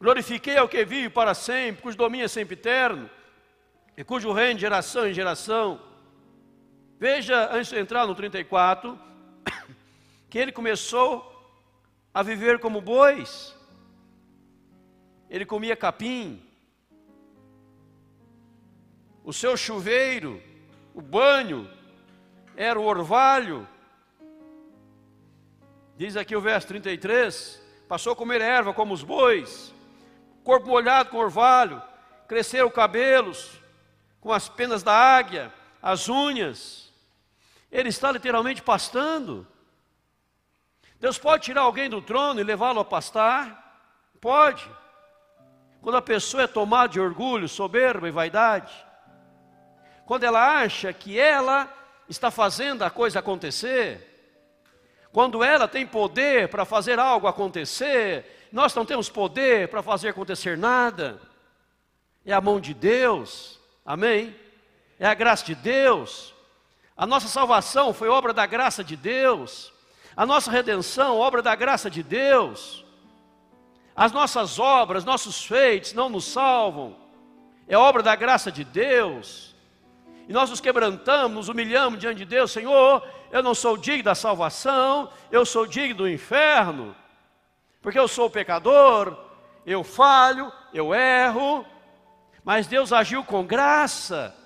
[0.00, 3.08] glorifiquei ao que vive para sempre, cujo domínio é sempre eterno,
[3.96, 5.78] e cujo reino de geração em geração.
[6.98, 8.98] Veja, antes de entrar no 34,
[10.30, 11.28] que ele começou
[12.14, 13.54] a viver como bois,
[15.28, 16.42] ele comia capim,
[19.22, 20.42] o seu chuveiro,
[20.94, 21.70] o banho,
[22.56, 23.68] era o orvalho,
[26.02, 29.72] Diz aqui o verso 33: passou a comer erva como os bois,
[30.42, 31.80] corpo molhado com orvalho,
[32.26, 33.52] cresceram cabelos
[34.20, 36.92] com as penas da águia, as unhas.
[37.70, 39.46] Ele está literalmente pastando.
[40.98, 43.78] Deus pode tirar alguém do trono e levá-lo a pastar?
[44.20, 44.68] Pode.
[45.80, 48.74] Quando a pessoa é tomada de orgulho, soberba e vaidade,
[50.04, 51.72] quando ela acha que ela
[52.08, 54.11] está fazendo a coisa acontecer,
[55.12, 60.56] quando ela tem poder para fazer algo acontecer, nós não temos poder para fazer acontecer
[60.56, 61.20] nada.
[62.24, 64.34] É a mão de Deus, amém?
[64.98, 66.32] É a graça de Deus.
[66.96, 69.72] A nossa salvação foi obra da graça de Deus.
[70.16, 72.84] A nossa redenção, obra da graça de Deus.
[73.94, 76.96] As nossas obras, nossos feitos não nos salvam.
[77.68, 79.54] É obra da graça de Deus.
[80.28, 84.14] E nós nos quebrantamos, nos humilhamos diante de Deus, Senhor, eu não sou digno da
[84.14, 86.94] salvação, eu sou digno do inferno,
[87.80, 89.16] porque eu sou pecador,
[89.64, 91.64] eu falho, eu erro,
[92.44, 94.36] mas Deus agiu com graça,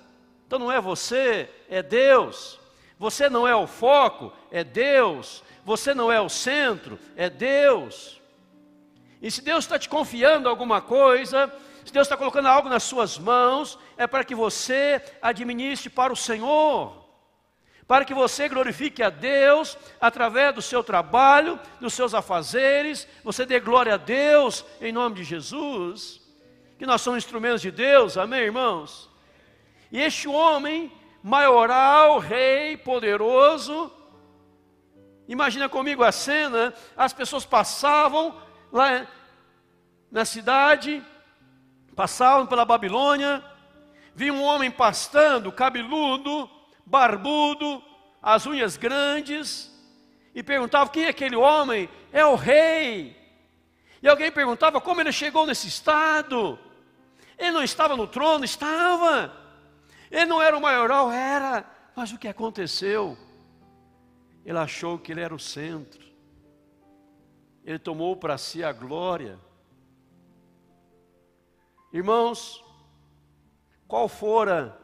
[0.47, 2.57] então não é você, é Deus.
[2.97, 5.43] Você não é o foco, é Deus.
[5.65, 8.21] Você não é o centro, é Deus.
[9.21, 13.17] E se Deus está te confiando alguma coisa, se Deus está colocando algo nas suas
[13.17, 17.06] mãos, é para que você administre para o Senhor
[17.87, 23.59] para que você glorifique a Deus através do seu trabalho, dos seus afazeres, você dê
[23.61, 26.21] glória a Deus em nome de Jesus,
[26.77, 29.09] que nós somos instrumentos de Deus, amém, irmãos?
[29.89, 30.91] E este homem,
[31.23, 33.89] maioral, rei, poderoso,
[35.25, 38.35] imagina comigo a cena: as pessoas passavam
[38.69, 39.07] lá
[40.11, 41.01] na cidade,
[41.95, 43.41] passavam pela Babilônia,
[44.13, 46.49] viam um homem pastando, cabeludo,
[46.87, 47.83] barbudo,
[48.21, 49.71] as unhas grandes,
[50.33, 51.89] e perguntava quem é aquele homem?
[52.11, 53.15] É o rei.
[54.01, 56.57] E alguém perguntava como ele chegou nesse estado.
[57.37, 59.35] Ele não estava no trono, estava.
[60.09, 61.65] Ele não era o maioral, era.
[61.95, 63.17] Mas o que aconteceu?
[64.45, 66.05] Ele achou que ele era o centro.
[67.65, 69.39] Ele tomou para si a glória.
[71.91, 72.63] Irmãos,
[73.87, 74.79] qual fora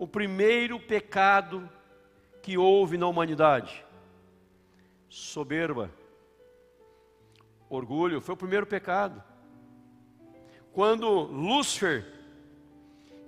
[0.00, 1.70] o primeiro pecado
[2.42, 3.84] que houve na humanidade?
[5.10, 5.90] Soberba.
[7.68, 9.22] Orgulho foi o primeiro pecado.
[10.72, 12.06] Quando Lúcifer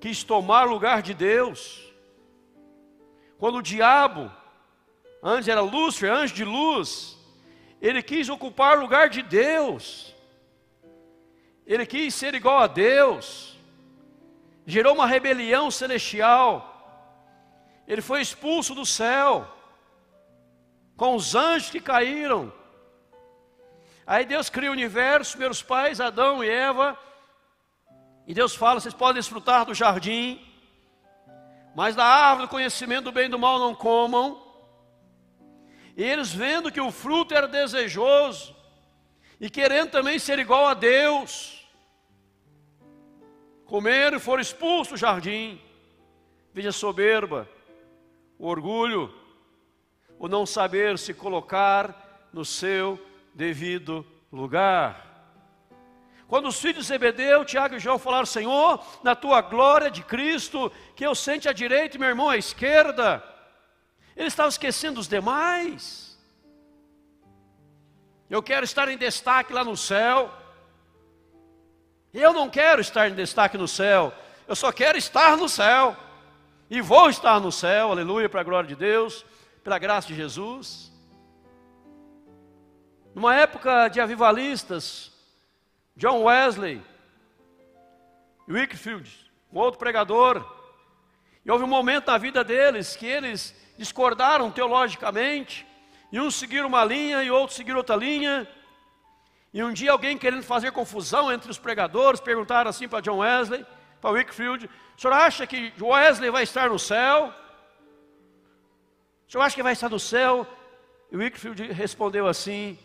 [0.01, 1.93] quis tomar lugar de Deus,
[3.37, 4.33] quando o diabo,
[5.23, 7.19] antes era Lúcifer, anjo de luz,
[7.83, 10.17] ele quis ocupar o lugar de Deus,
[11.67, 13.52] ele quis ser igual a Deus,
[14.67, 16.69] gerou uma rebelião celestial.
[17.87, 19.47] Ele foi expulso do céu,
[20.97, 22.53] com os anjos que caíram.
[24.07, 26.99] Aí Deus cria o universo, meus pais, Adão e Eva,
[28.27, 30.41] e Deus fala: vocês podem desfrutar do jardim,
[31.75, 34.41] mas da árvore do conhecimento do bem e do mal não comam.
[35.97, 38.55] E eles vendo que o fruto era desejoso,
[39.41, 41.62] e querendo também ser igual a Deus,
[43.73, 45.59] comeram e foram expulsos do jardim.
[46.53, 47.49] Veja a soberba,
[48.39, 49.11] o orgulho,
[50.19, 53.01] o não saber se colocar no seu
[53.33, 55.09] devido lugar.
[56.29, 60.71] Quando os filhos de Zebedeu, Tiago e João falaram, Senhor, na tua glória de Cristo,
[60.95, 63.25] que eu sente à direita e meu irmão à esquerda,
[64.15, 66.21] eles estavam esquecendo os demais.
[68.29, 70.42] Eu quero estar em destaque lá no céu.
[72.13, 74.13] Eu não quero estar em destaque no céu,
[74.47, 75.97] eu só quero estar no céu.
[76.69, 79.27] E vou estar no céu, aleluia, para a glória de Deus,
[79.63, 80.91] pela graça de Jesus.
[83.15, 85.13] Numa época de avivalistas,
[85.95, 86.83] John Wesley,
[88.49, 89.11] Wickfield,
[89.53, 90.43] um outro pregador,
[91.45, 95.67] e houve um momento na vida deles que eles discordaram teologicamente,
[96.11, 98.49] e uns seguiram uma linha e outros seguiram outra linha.
[99.53, 103.67] E um dia alguém querendo fazer confusão entre os pregadores, perguntaram assim para John Wesley,
[104.01, 107.33] para Wickfield, o senhor acha que Wesley vai estar no céu?
[109.29, 110.47] O senhor acha que vai estar no céu?
[111.11, 112.79] E Wickfield respondeu assim,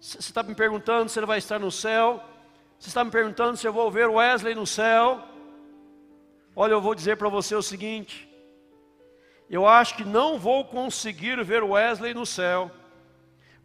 [0.00, 2.22] você está me perguntando se ele vai estar no céu?
[2.78, 5.22] Você está me perguntando se eu vou ver Wesley no céu?
[6.54, 8.28] Olha, eu vou dizer para você o seguinte:
[9.50, 12.70] eu acho que não vou conseguir ver Wesley no céu,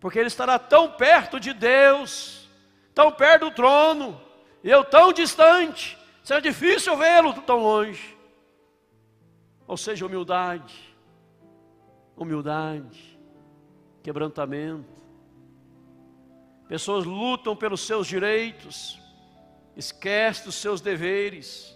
[0.03, 2.49] porque ele estará tão perto de Deus,
[2.93, 4.19] tão perto do trono,
[4.61, 8.17] e eu tão distante, será difícil vê-lo tão longe.
[9.65, 10.93] Ou seja, humildade,
[12.17, 13.17] humildade,
[14.03, 15.01] quebrantamento.
[16.67, 18.99] Pessoas lutam pelos seus direitos,
[19.73, 21.73] esquecem dos seus deveres,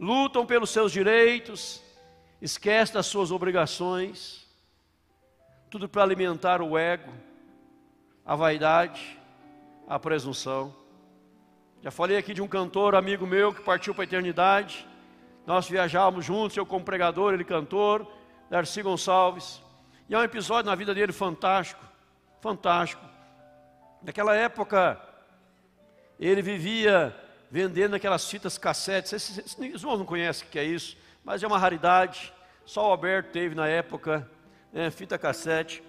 [0.00, 1.80] lutam pelos seus direitos,
[2.42, 4.48] esquecem das suas obrigações,
[5.70, 7.12] tudo para alimentar o ego,
[8.26, 9.16] a vaidade,
[9.86, 10.74] a presunção.
[11.80, 14.86] Já falei aqui de um cantor, amigo meu, que partiu para a eternidade.
[15.46, 18.04] Nós viajávamos juntos, eu como pregador, ele cantor,
[18.50, 19.62] Darcy Gonçalves.
[20.08, 21.84] E é um episódio na vida dele fantástico,
[22.40, 23.04] fantástico.
[24.02, 25.00] Naquela época,
[26.18, 27.14] ele vivia
[27.48, 29.12] vendendo aquelas fitas cassetes.
[29.12, 32.32] Esses irmãos não conhecem o que é isso, mas é uma raridade.
[32.64, 34.28] Só o Alberto teve na época,
[34.72, 35.80] né, fita cassete.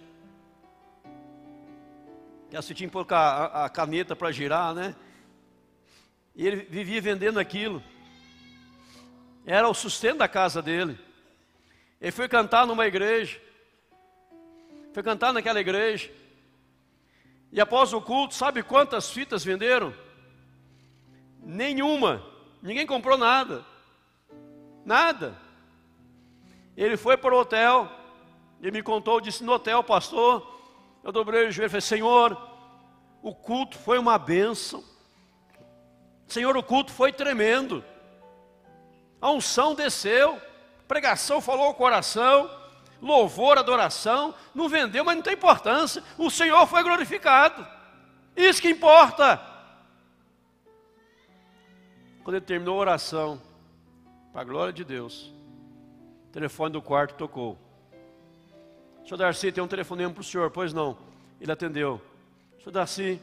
[2.49, 4.95] Que que colocar a, a caneta para girar, né?
[6.35, 7.83] E ele vivia vendendo aquilo.
[9.45, 10.97] Era o sustento da casa dele.
[11.99, 13.41] Ele foi cantar numa igreja.
[14.93, 16.11] Foi cantar naquela igreja.
[17.51, 19.93] E após o culto, sabe quantas fitas venderam?
[21.41, 22.23] Nenhuma.
[22.61, 23.65] Ninguém comprou nada.
[24.85, 25.37] Nada.
[26.75, 27.89] Ele foi para o hotel,
[28.61, 30.56] ele me contou, disse no hotel, pastor,
[31.07, 32.37] eu dobrei o joelho e falei, Senhor,
[33.21, 34.83] o culto foi uma bênção.
[36.27, 37.83] Senhor, o culto foi tremendo.
[39.19, 40.39] A unção desceu,
[40.87, 42.47] pregação falou o coração
[43.01, 46.03] louvor, adoração, não vendeu, mas não tem importância.
[46.17, 47.65] O Senhor foi glorificado.
[48.35, 49.41] Isso que importa.
[52.23, 53.41] Quando ele terminou a oração,
[54.31, 55.33] para a glória de Deus,
[56.27, 57.57] o telefone do quarto tocou.
[59.07, 60.97] Senhor Darcy, tem um telefonema para o senhor, pois não.
[61.39, 62.01] Ele atendeu.
[62.59, 63.21] Senhor Darcy,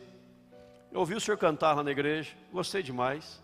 [0.90, 3.38] eu ouvi o senhor cantar lá na igreja, gostei demais.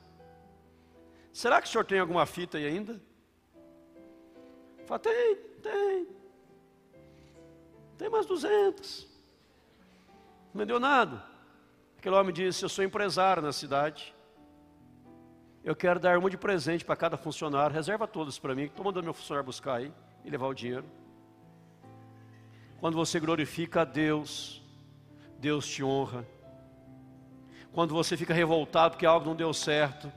[1.34, 2.98] Será que o senhor tem alguma fita aí ainda?
[4.86, 6.08] Falei, tem, tem.
[7.98, 9.06] Tem mais 200.
[10.54, 11.22] Não me deu nada.
[11.98, 14.14] Aquele homem disse: Eu sou empresário na cidade.
[15.62, 17.76] Eu quero dar uma de presente para cada funcionário.
[17.76, 18.62] Reserva todos para mim.
[18.62, 19.92] Estou mandando meu funcionário buscar aí
[20.24, 20.86] e levar o dinheiro.
[22.80, 24.62] Quando você glorifica a Deus,
[25.38, 26.26] Deus te honra.
[27.72, 30.10] Quando você fica revoltado porque algo não deu certo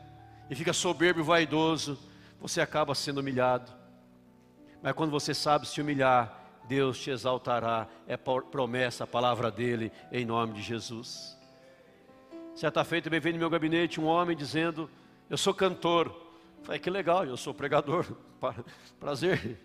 [0.49, 1.99] e fica soberbo e vaidoso,
[2.39, 3.70] você acaba sendo humilhado.
[4.82, 7.88] Mas quando você sabe se humilhar, Deus te exaltará.
[8.07, 11.38] É promessa, a palavra dele, em nome de Jesus.
[12.55, 14.89] Certa feita, me veio no meu gabinete um homem dizendo:
[15.30, 16.16] Eu sou cantor.
[16.64, 18.05] Falei, que legal, eu sou pregador.
[18.99, 19.59] Prazer.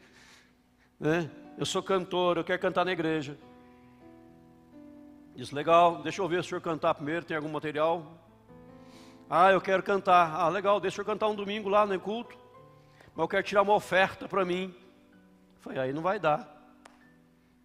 [0.98, 1.30] Né?
[1.58, 3.36] Eu sou cantor, eu quero cantar na igreja.
[5.34, 8.06] Diz, legal, deixa eu ver o senhor cantar primeiro, tem algum material?
[9.28, 10.36] Ah, eu quero cantar.
[10.36, 12.38] Ah, legal, deixa eu cantar um domingo lá no culto.
[13.12, 14.72] Mas eu quero tirar uma oferta para mim.
[15.58, 16.48] Falei, aí não vai dar.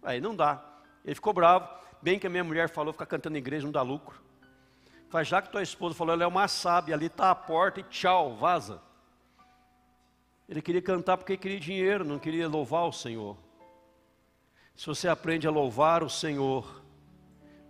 [0.02, 0.60] Aí não dá.
[1.04, 1.68] Ele ficou bravo.
[2.02, 4.20] Bem que a minha mulher falou, ficar cantando na igreja não dá lucro.
[5.12, 7.84] Mas já que tua esposa falou, ela é uma sábia, ali está a porta e
[7.84, 8.82] tchau, vaza.
[10.48, 13.43] Ele queria cantar porque queria dinheiro, não queria louvar o Senhor.
[14.74, 16.82] Se você aprende a louvar o Senhor,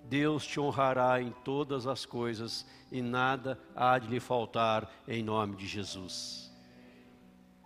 [0.05, 5.57] Deus te honrará em todas as coisas e nada há de lhe faltar em nome
[5.57, 6.50] de Jesus.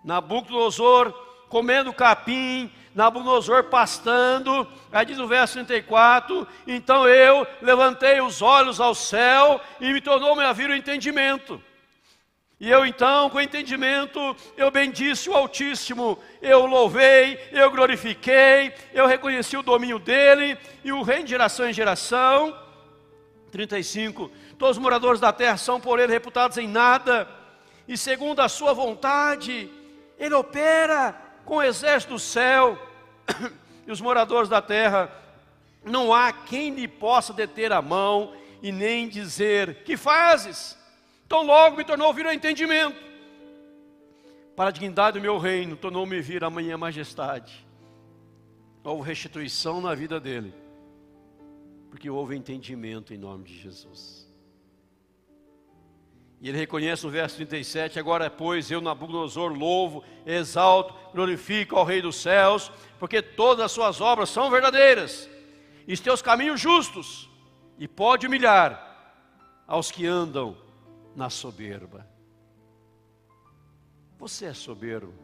[0.03, 1.13] Nabucodonosor
[1.49, 8.95] comendo capim, Nabucodonosor pastando, aí diz no verso 34: Então eu levantei os olhos ao
[8.95, 11.63] céu e me tornou-me a vir o entendimento.
[12.61, 19.57] E eu então, com entendimento, eu bendisse o Altíssimo, eu louvei, eu glorifiquei, eu reconheci
[19.57, 22.57] o domínio dele e o reino de geração em geração.
[23.53, 24.31] 35.
[24.59, 27.29] Todos os moradores da terra são por ele reputados em nada,
[27.87, 29.71] e segundo a sua vontade,
[30.19, 32.77] ele opera com o exército do céu
[33.87, 35.11] e os moradores da terra.
[35.85, 40.78] Não há quem lhe possa deter a mão e nem dizer: Que fazes?
[41.29, 42.97] Então logo me tornou vir o entendimento.
[44.57, 47.67] Para a dignidade do meu reino, tornou-me vir a manhã majestade.
[48.83, 50.55] Houve restituição na vida dele,
[51.91, 54.27] porque houve entendimento em nome de Jesus.
[56.41, 62.01] E ele reconhece no verso 37, agora pois eu Nabucodonosor louvo, exalto, glorifico ao Rei
[62.01, 65.29] dos céus, porque todas as suas obras são verdadeiras,
[65.87, 67.29] e os teus caminhos justos,
[67.79, 68.83] e pode humilhar
[69.67, 70.57] aos que andam
[71.15, 72.07] na soberba.
[74.19, 75.15] Você é soberbo.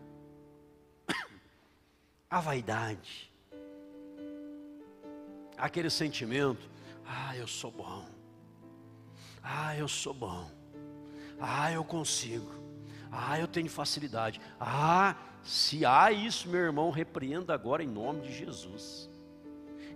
[2.30, 3.32] A vaidade,
[5.56, 6.68] aquele sentimento,
[7.06, 8.08] ah, eu sou bom,
[9.42, 10.50] ah, eu sou bom,
[11.38, 12.50] ah, eu consigo,
[13.12, 18.32] ah, eu tenho facilidade, ah, se há isso, meu irmão, repreenda agora em nome de
[18.32, 19.10] Jesus.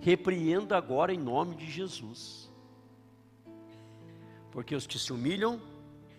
[0.01, 2.53] Repreenda agora em nome de Jesus.
[4.53, 5.61] Porque os que se humilham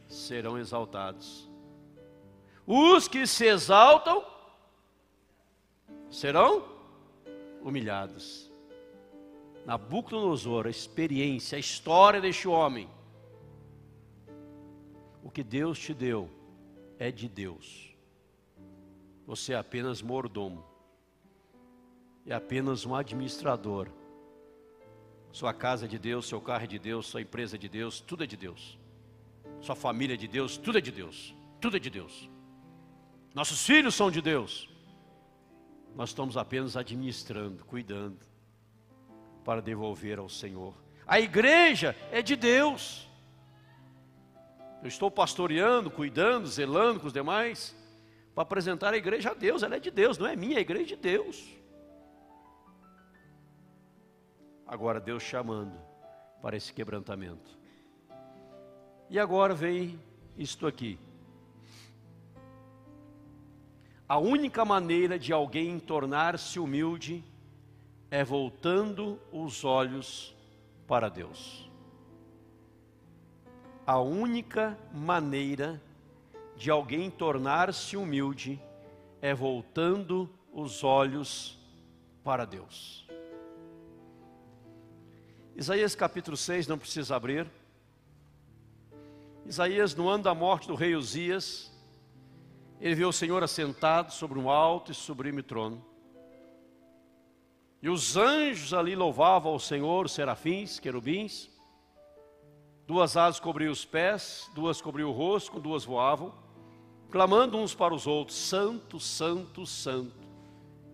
[0.10, 1.48] serão exaltados.
[2.66, 4.26] Os que se exaltam
[6.10, 6.68] serão
[7.62, 8.52] humilhados.
[9.66, 12.90] Nabucodonosor, a experiência, a história deste homem.
[15.24, 16.30] O que Deus te deu
[16.98, 17.96] é de Deus.
[19.28, 20.66] Você é apenas mordomo.
[22.26, 23.90] É apenas um administrador.
[25.32, 28.02] Sua casa é de Deus, seu carro é de Deus, sua empresa é de Deus,
[28.02, 28.80] tudo é de Deus
[29.62, 32.30] sua família é de Deus, tudo é de Deus, tudo é de Deus.
[33.34, 34.70] Nossos filhos são de Deus.
[35.96, 38.20] Nós estamos apenas administrando, cuidando,
[39.44, 40.74] para devolver ao Senhor.
[41.06, 43.08] A igreja é de Deus.
[44.82, 47.76] Eu estou pastoreando, cuidando, zelando com os demais,
[48.34, 49.62] para apresentar a igreja a Deus.
[49.62, 51.60] Ela é de Deus, não é minha, a igreja é de Deus.
[54.66, 55.78] Agora Deus chamando
[56.42, 57.59] para esse quebrantamento.
[59.10, 60.00] E agora vem
[60.38, 61.00] isto aqui.
[64.08, 67.24] A única maneira de alguém tornar-se humilde
[68.12, 70.36] é voltando os olhos
[70.88, 71.70] para Deus.
[73.86, 75.82] A única maneira
[76.56, 78.62] de alguém tornar-se humilde
[79.22, 81.58] é voltando os olhos
[82.24, 83.08] para Deus.
[85.56, 87.50] Isaías capítulo 6, não precisa abrir.
[89.50, 91.72] Isaías, no ano da morte do rei Uzias,
[92.80, 95.84] ele viu o Senhor assentado sobre um alto e sublime trono.
[97.82, 101.50] E os anjos ali louvavam ao Senhor, os serafins, querubins.
[102.86, 106.32] Duas asas cobriam os pés, duas cobriam o rosto, com duas voavam,
[107.10, 110.30] clamando uns para os outros: Santo, Santo, Santo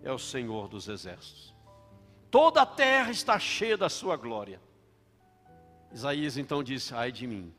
[0.01, 1.53] é o Senhor dos exércitos.
[2.31, 4.61] Toda a terra está cheia da sua glória.
[5.91, 7.53] Isaías então disse: Ai de mim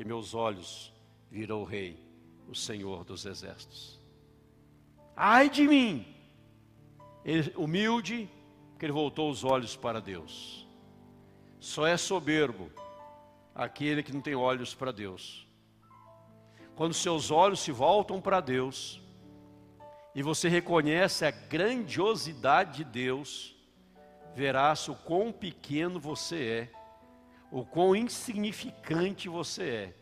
[0.00, 0.90] que meus olhos
[1.30, 2.02] viram o Rei,
[2.48, 4.00] o Senhor dos Exércitos.
[5.14, 6.06] Ai de mim!
[7.22, 8.26] Ele, humilde,
[8.78, 10.66] que ele voltou os olhos para Deus.
[11.58, 12.70] Só é soberbo
[13.54, 15.46] aquele que não tem olhos para Deus.
[16.74, 19.02] Quando seus olhos se voltam para Deus,
[20.14, 23.54] e você reconhece a grandiosidade de Deus,
[24.34, 26.79] verás o quão pequeno você é
[27.50, 29.94] o quão insignificante você é,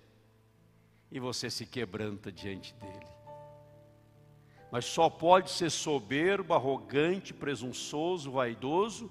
[1.11, 3.07] e você se quebranta diante dele.
[4.71, 9.11] Mas só pode ser soberbo, arrogante, presunçoso, vaidoso,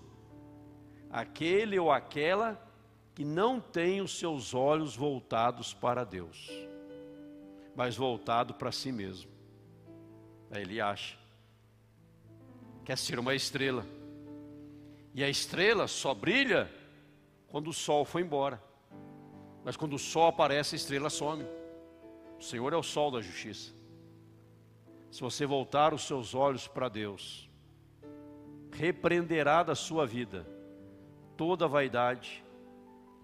[1.10, 2.64] aquele ou aquela
[3.16, 6.52] que não tem os seus olhos voltados para Deus,
[7.76, 9.32] mas voltado para si mesmo.
[10.52, 11.18] Aí ele acha,
[12.86, 13.84] quer ser uma estrela,
[15.16, 16.72] e a estrela só brilha
[17.58, 18.62] quando o sol foi embora.
[19.64, 21.44] Mas quando o sol aparece, a estrela some.
[22.38, 23.74] O Senhor é o sol da justiça.
[25.10, 27.50] se você voltar os seus olhos para Deus,
[28.72, 30.46] repreenderá da sua vida
[31.36, 32.46] toda vaidade,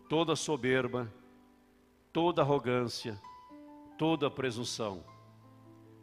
[0.10, 1.08] toda soberba,
[2.12, 3.22] toda arrogância,
[4.00, 5.04] toda presunção,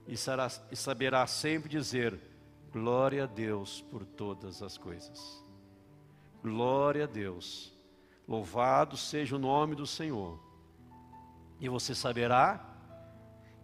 [0.07, 2.16] e, será, e saberá sempre dizer:
[2.70, 5.45] glória a Deus por todas as coisas.
[6.45, 7.80] Glória a Deus.
[8.31, 10.39] Louvado seja o nome do Senhor.
[11.59, 12.64] E você saberá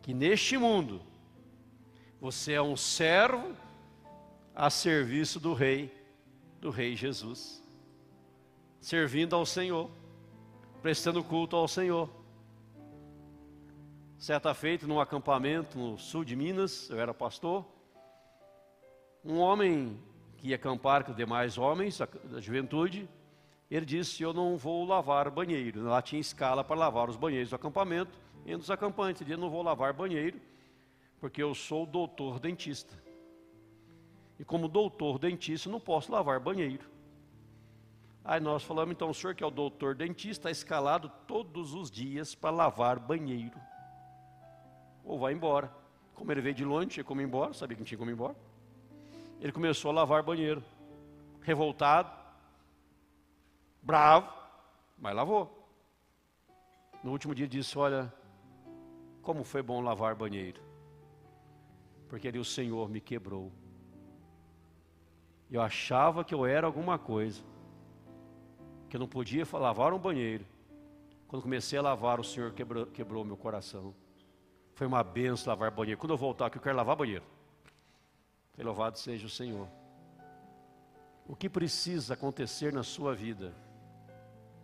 [0.02, 1.00] que neste mundo
[2.20, 3.54] você é um servo
[4.52, 5.96] a serviço do Rei,
[6.60, 7.62] do Rei Jesus,
[8.80, 9.88] servindo ao Senhor,
[10.82, 12.10] prestando culto ao Senhor.
[14.18, 17.64] Certa feita, num acampamento no sul de Minas, eu era pastor,
[19.24, 19.96] um homem
[20.36, 23.08] que ia acampar com os demais homens da juventude,
[23.70, 25.82] ele disse: Eu não vou lavar banheiro.
[25.84, 28.18] Lá tinha escala para lavar os banheiros do acampamento.
[28.44, 30.40] E dos acampantes, ele disse: Não vou lavar banheiro
[31.20, 32.94] porque eu sou doutor dentista.
[34.38, 36.84] E como doutor dentista, não posso lavar banheiro.
[38.24, 41.90] Aí nós falamos, então, o senhor que é o doutor dentista, está escalado todos os
[41.90, 43.58] dias para lavar banheiro.
[45.04, 45.72] Ou vai embora.
[46.14, 48.14] Como ele veio de longe, tinha como ir embora, sabia que não tinha como ir
[48.14, 48.36] embora.
[49.40, 50.62] Ele começou a lavar banheiro.
[51.40, 52.10] Revoltado,
[53.86, 54.28] bravo,
[54.98, 55.44] mas lavou.
[57.02, 58.12] No último dia disse: Olha,
[59.22, 60.66] como foi bom lavar banheiro
[62.08, 63.52] porque ali o Senhor me quebrou.
[65.50, 67.42] Eu achava que eu era alguma coisa,
[68.88, 70.44] que eu não podia lavar um banheiro.
[71.28, 73.94] Quando comecei a lavar, o Senhor quebrou, quebrou meu coração.
[74.74, 75.98] Foi uma benção lavar banheiro.
[75.98, 77.24] Quando eu voltar aqui, eu quero lavar banheiro.
[78.58, 79.68] Louvado seja o Senhor.
[81.26, 83.54] O que precisa acontecer na sua vida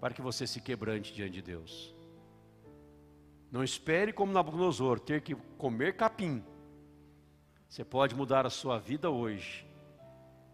[0.03, 1.95] para que você se quebrante diante de Deus?
[3.51, 6.43] Não espere como Nabucodonosor ter que comer capim
[7.73, 9.67] você pode mudar a sua vida hoje,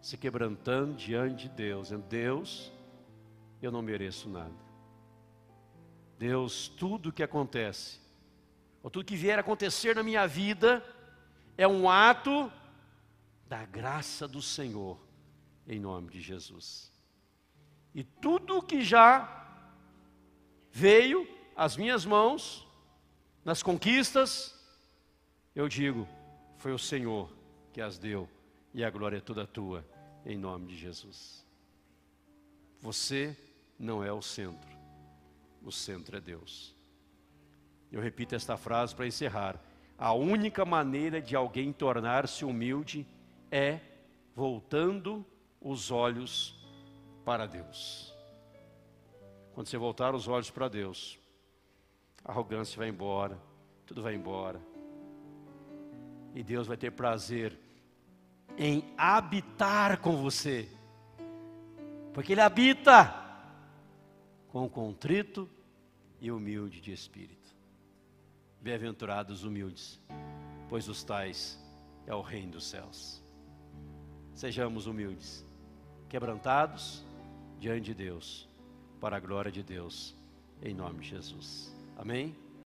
[0.01, 1.91] se quebrantando diante de Deus.
[2.09, 2.73] Deus,
[3.61, 4.55] eu não mereço nada.
[6.17, 8.01] Deus, tudo que acontece,
[8.85, 10.81] ou tudo que vier acontecer na minha vida,
[11.57, 12.53] é um ato
[13.49, 14.97] da graça do Senhor,
[15.67, 16.93] em nome de Jesus.
[17.99, 19.29] E tudo que já
[20.71, 21.27] veio
[21.57, 22.65] às minhas mãos,
[23.45, 24.55] nas conquistas,
[25.53, 26.07] eu digo,
[26.59, 27.29] foi o Senhor
[27.73, 28.29] que as deu
[28.73, 29.85] e a glória é toda tua,
[30.25, 31.45] em nome de Jesus.
[32.81, 33.37] Você
[33.77, 34.71] não é o centro,
[35.61, 36.77] o centro é Deus.
[37.91, 39.61] Eu repito esta frase para encerrar.
[39.99, 43.05] A única maneira de alguém tornar-se humilde
[43.51, 43.81] é
[44.37, 45.27] voltando
[45.61, 46.58] os olhos
[47.29, 48.11] para Deus.
[49.53, 51.19] Quando você voltar os olhos para Deus,
[52.25, 53.39] a arrogância vai embora,
[53.85, 54.59] tudo vai embora
[56.35, 57.55] e Deus vai ter prazer
[58.57, 60.71] em habitar com você.
[62.15, 63.15] Porque Ele habita
[64.49, 65.47] com contrito
[66.23, 67.55] e humilde de espírito.
[68.59, 70.01] Bem-aventurados humildes,
[70.67, 71.63] pois os tais
[72.07, 73.23] é o reino dos céus.
[74.35, 75.45] Sejamos humildes,
[76.09, 77.07] quebrantados
[77.59, 78.49] diante de Deus,
[79.01, 80.17] para a glória de Deus,
[80.63, 81.75] em nome de Jesus.
[81.97, 82.35] Amém?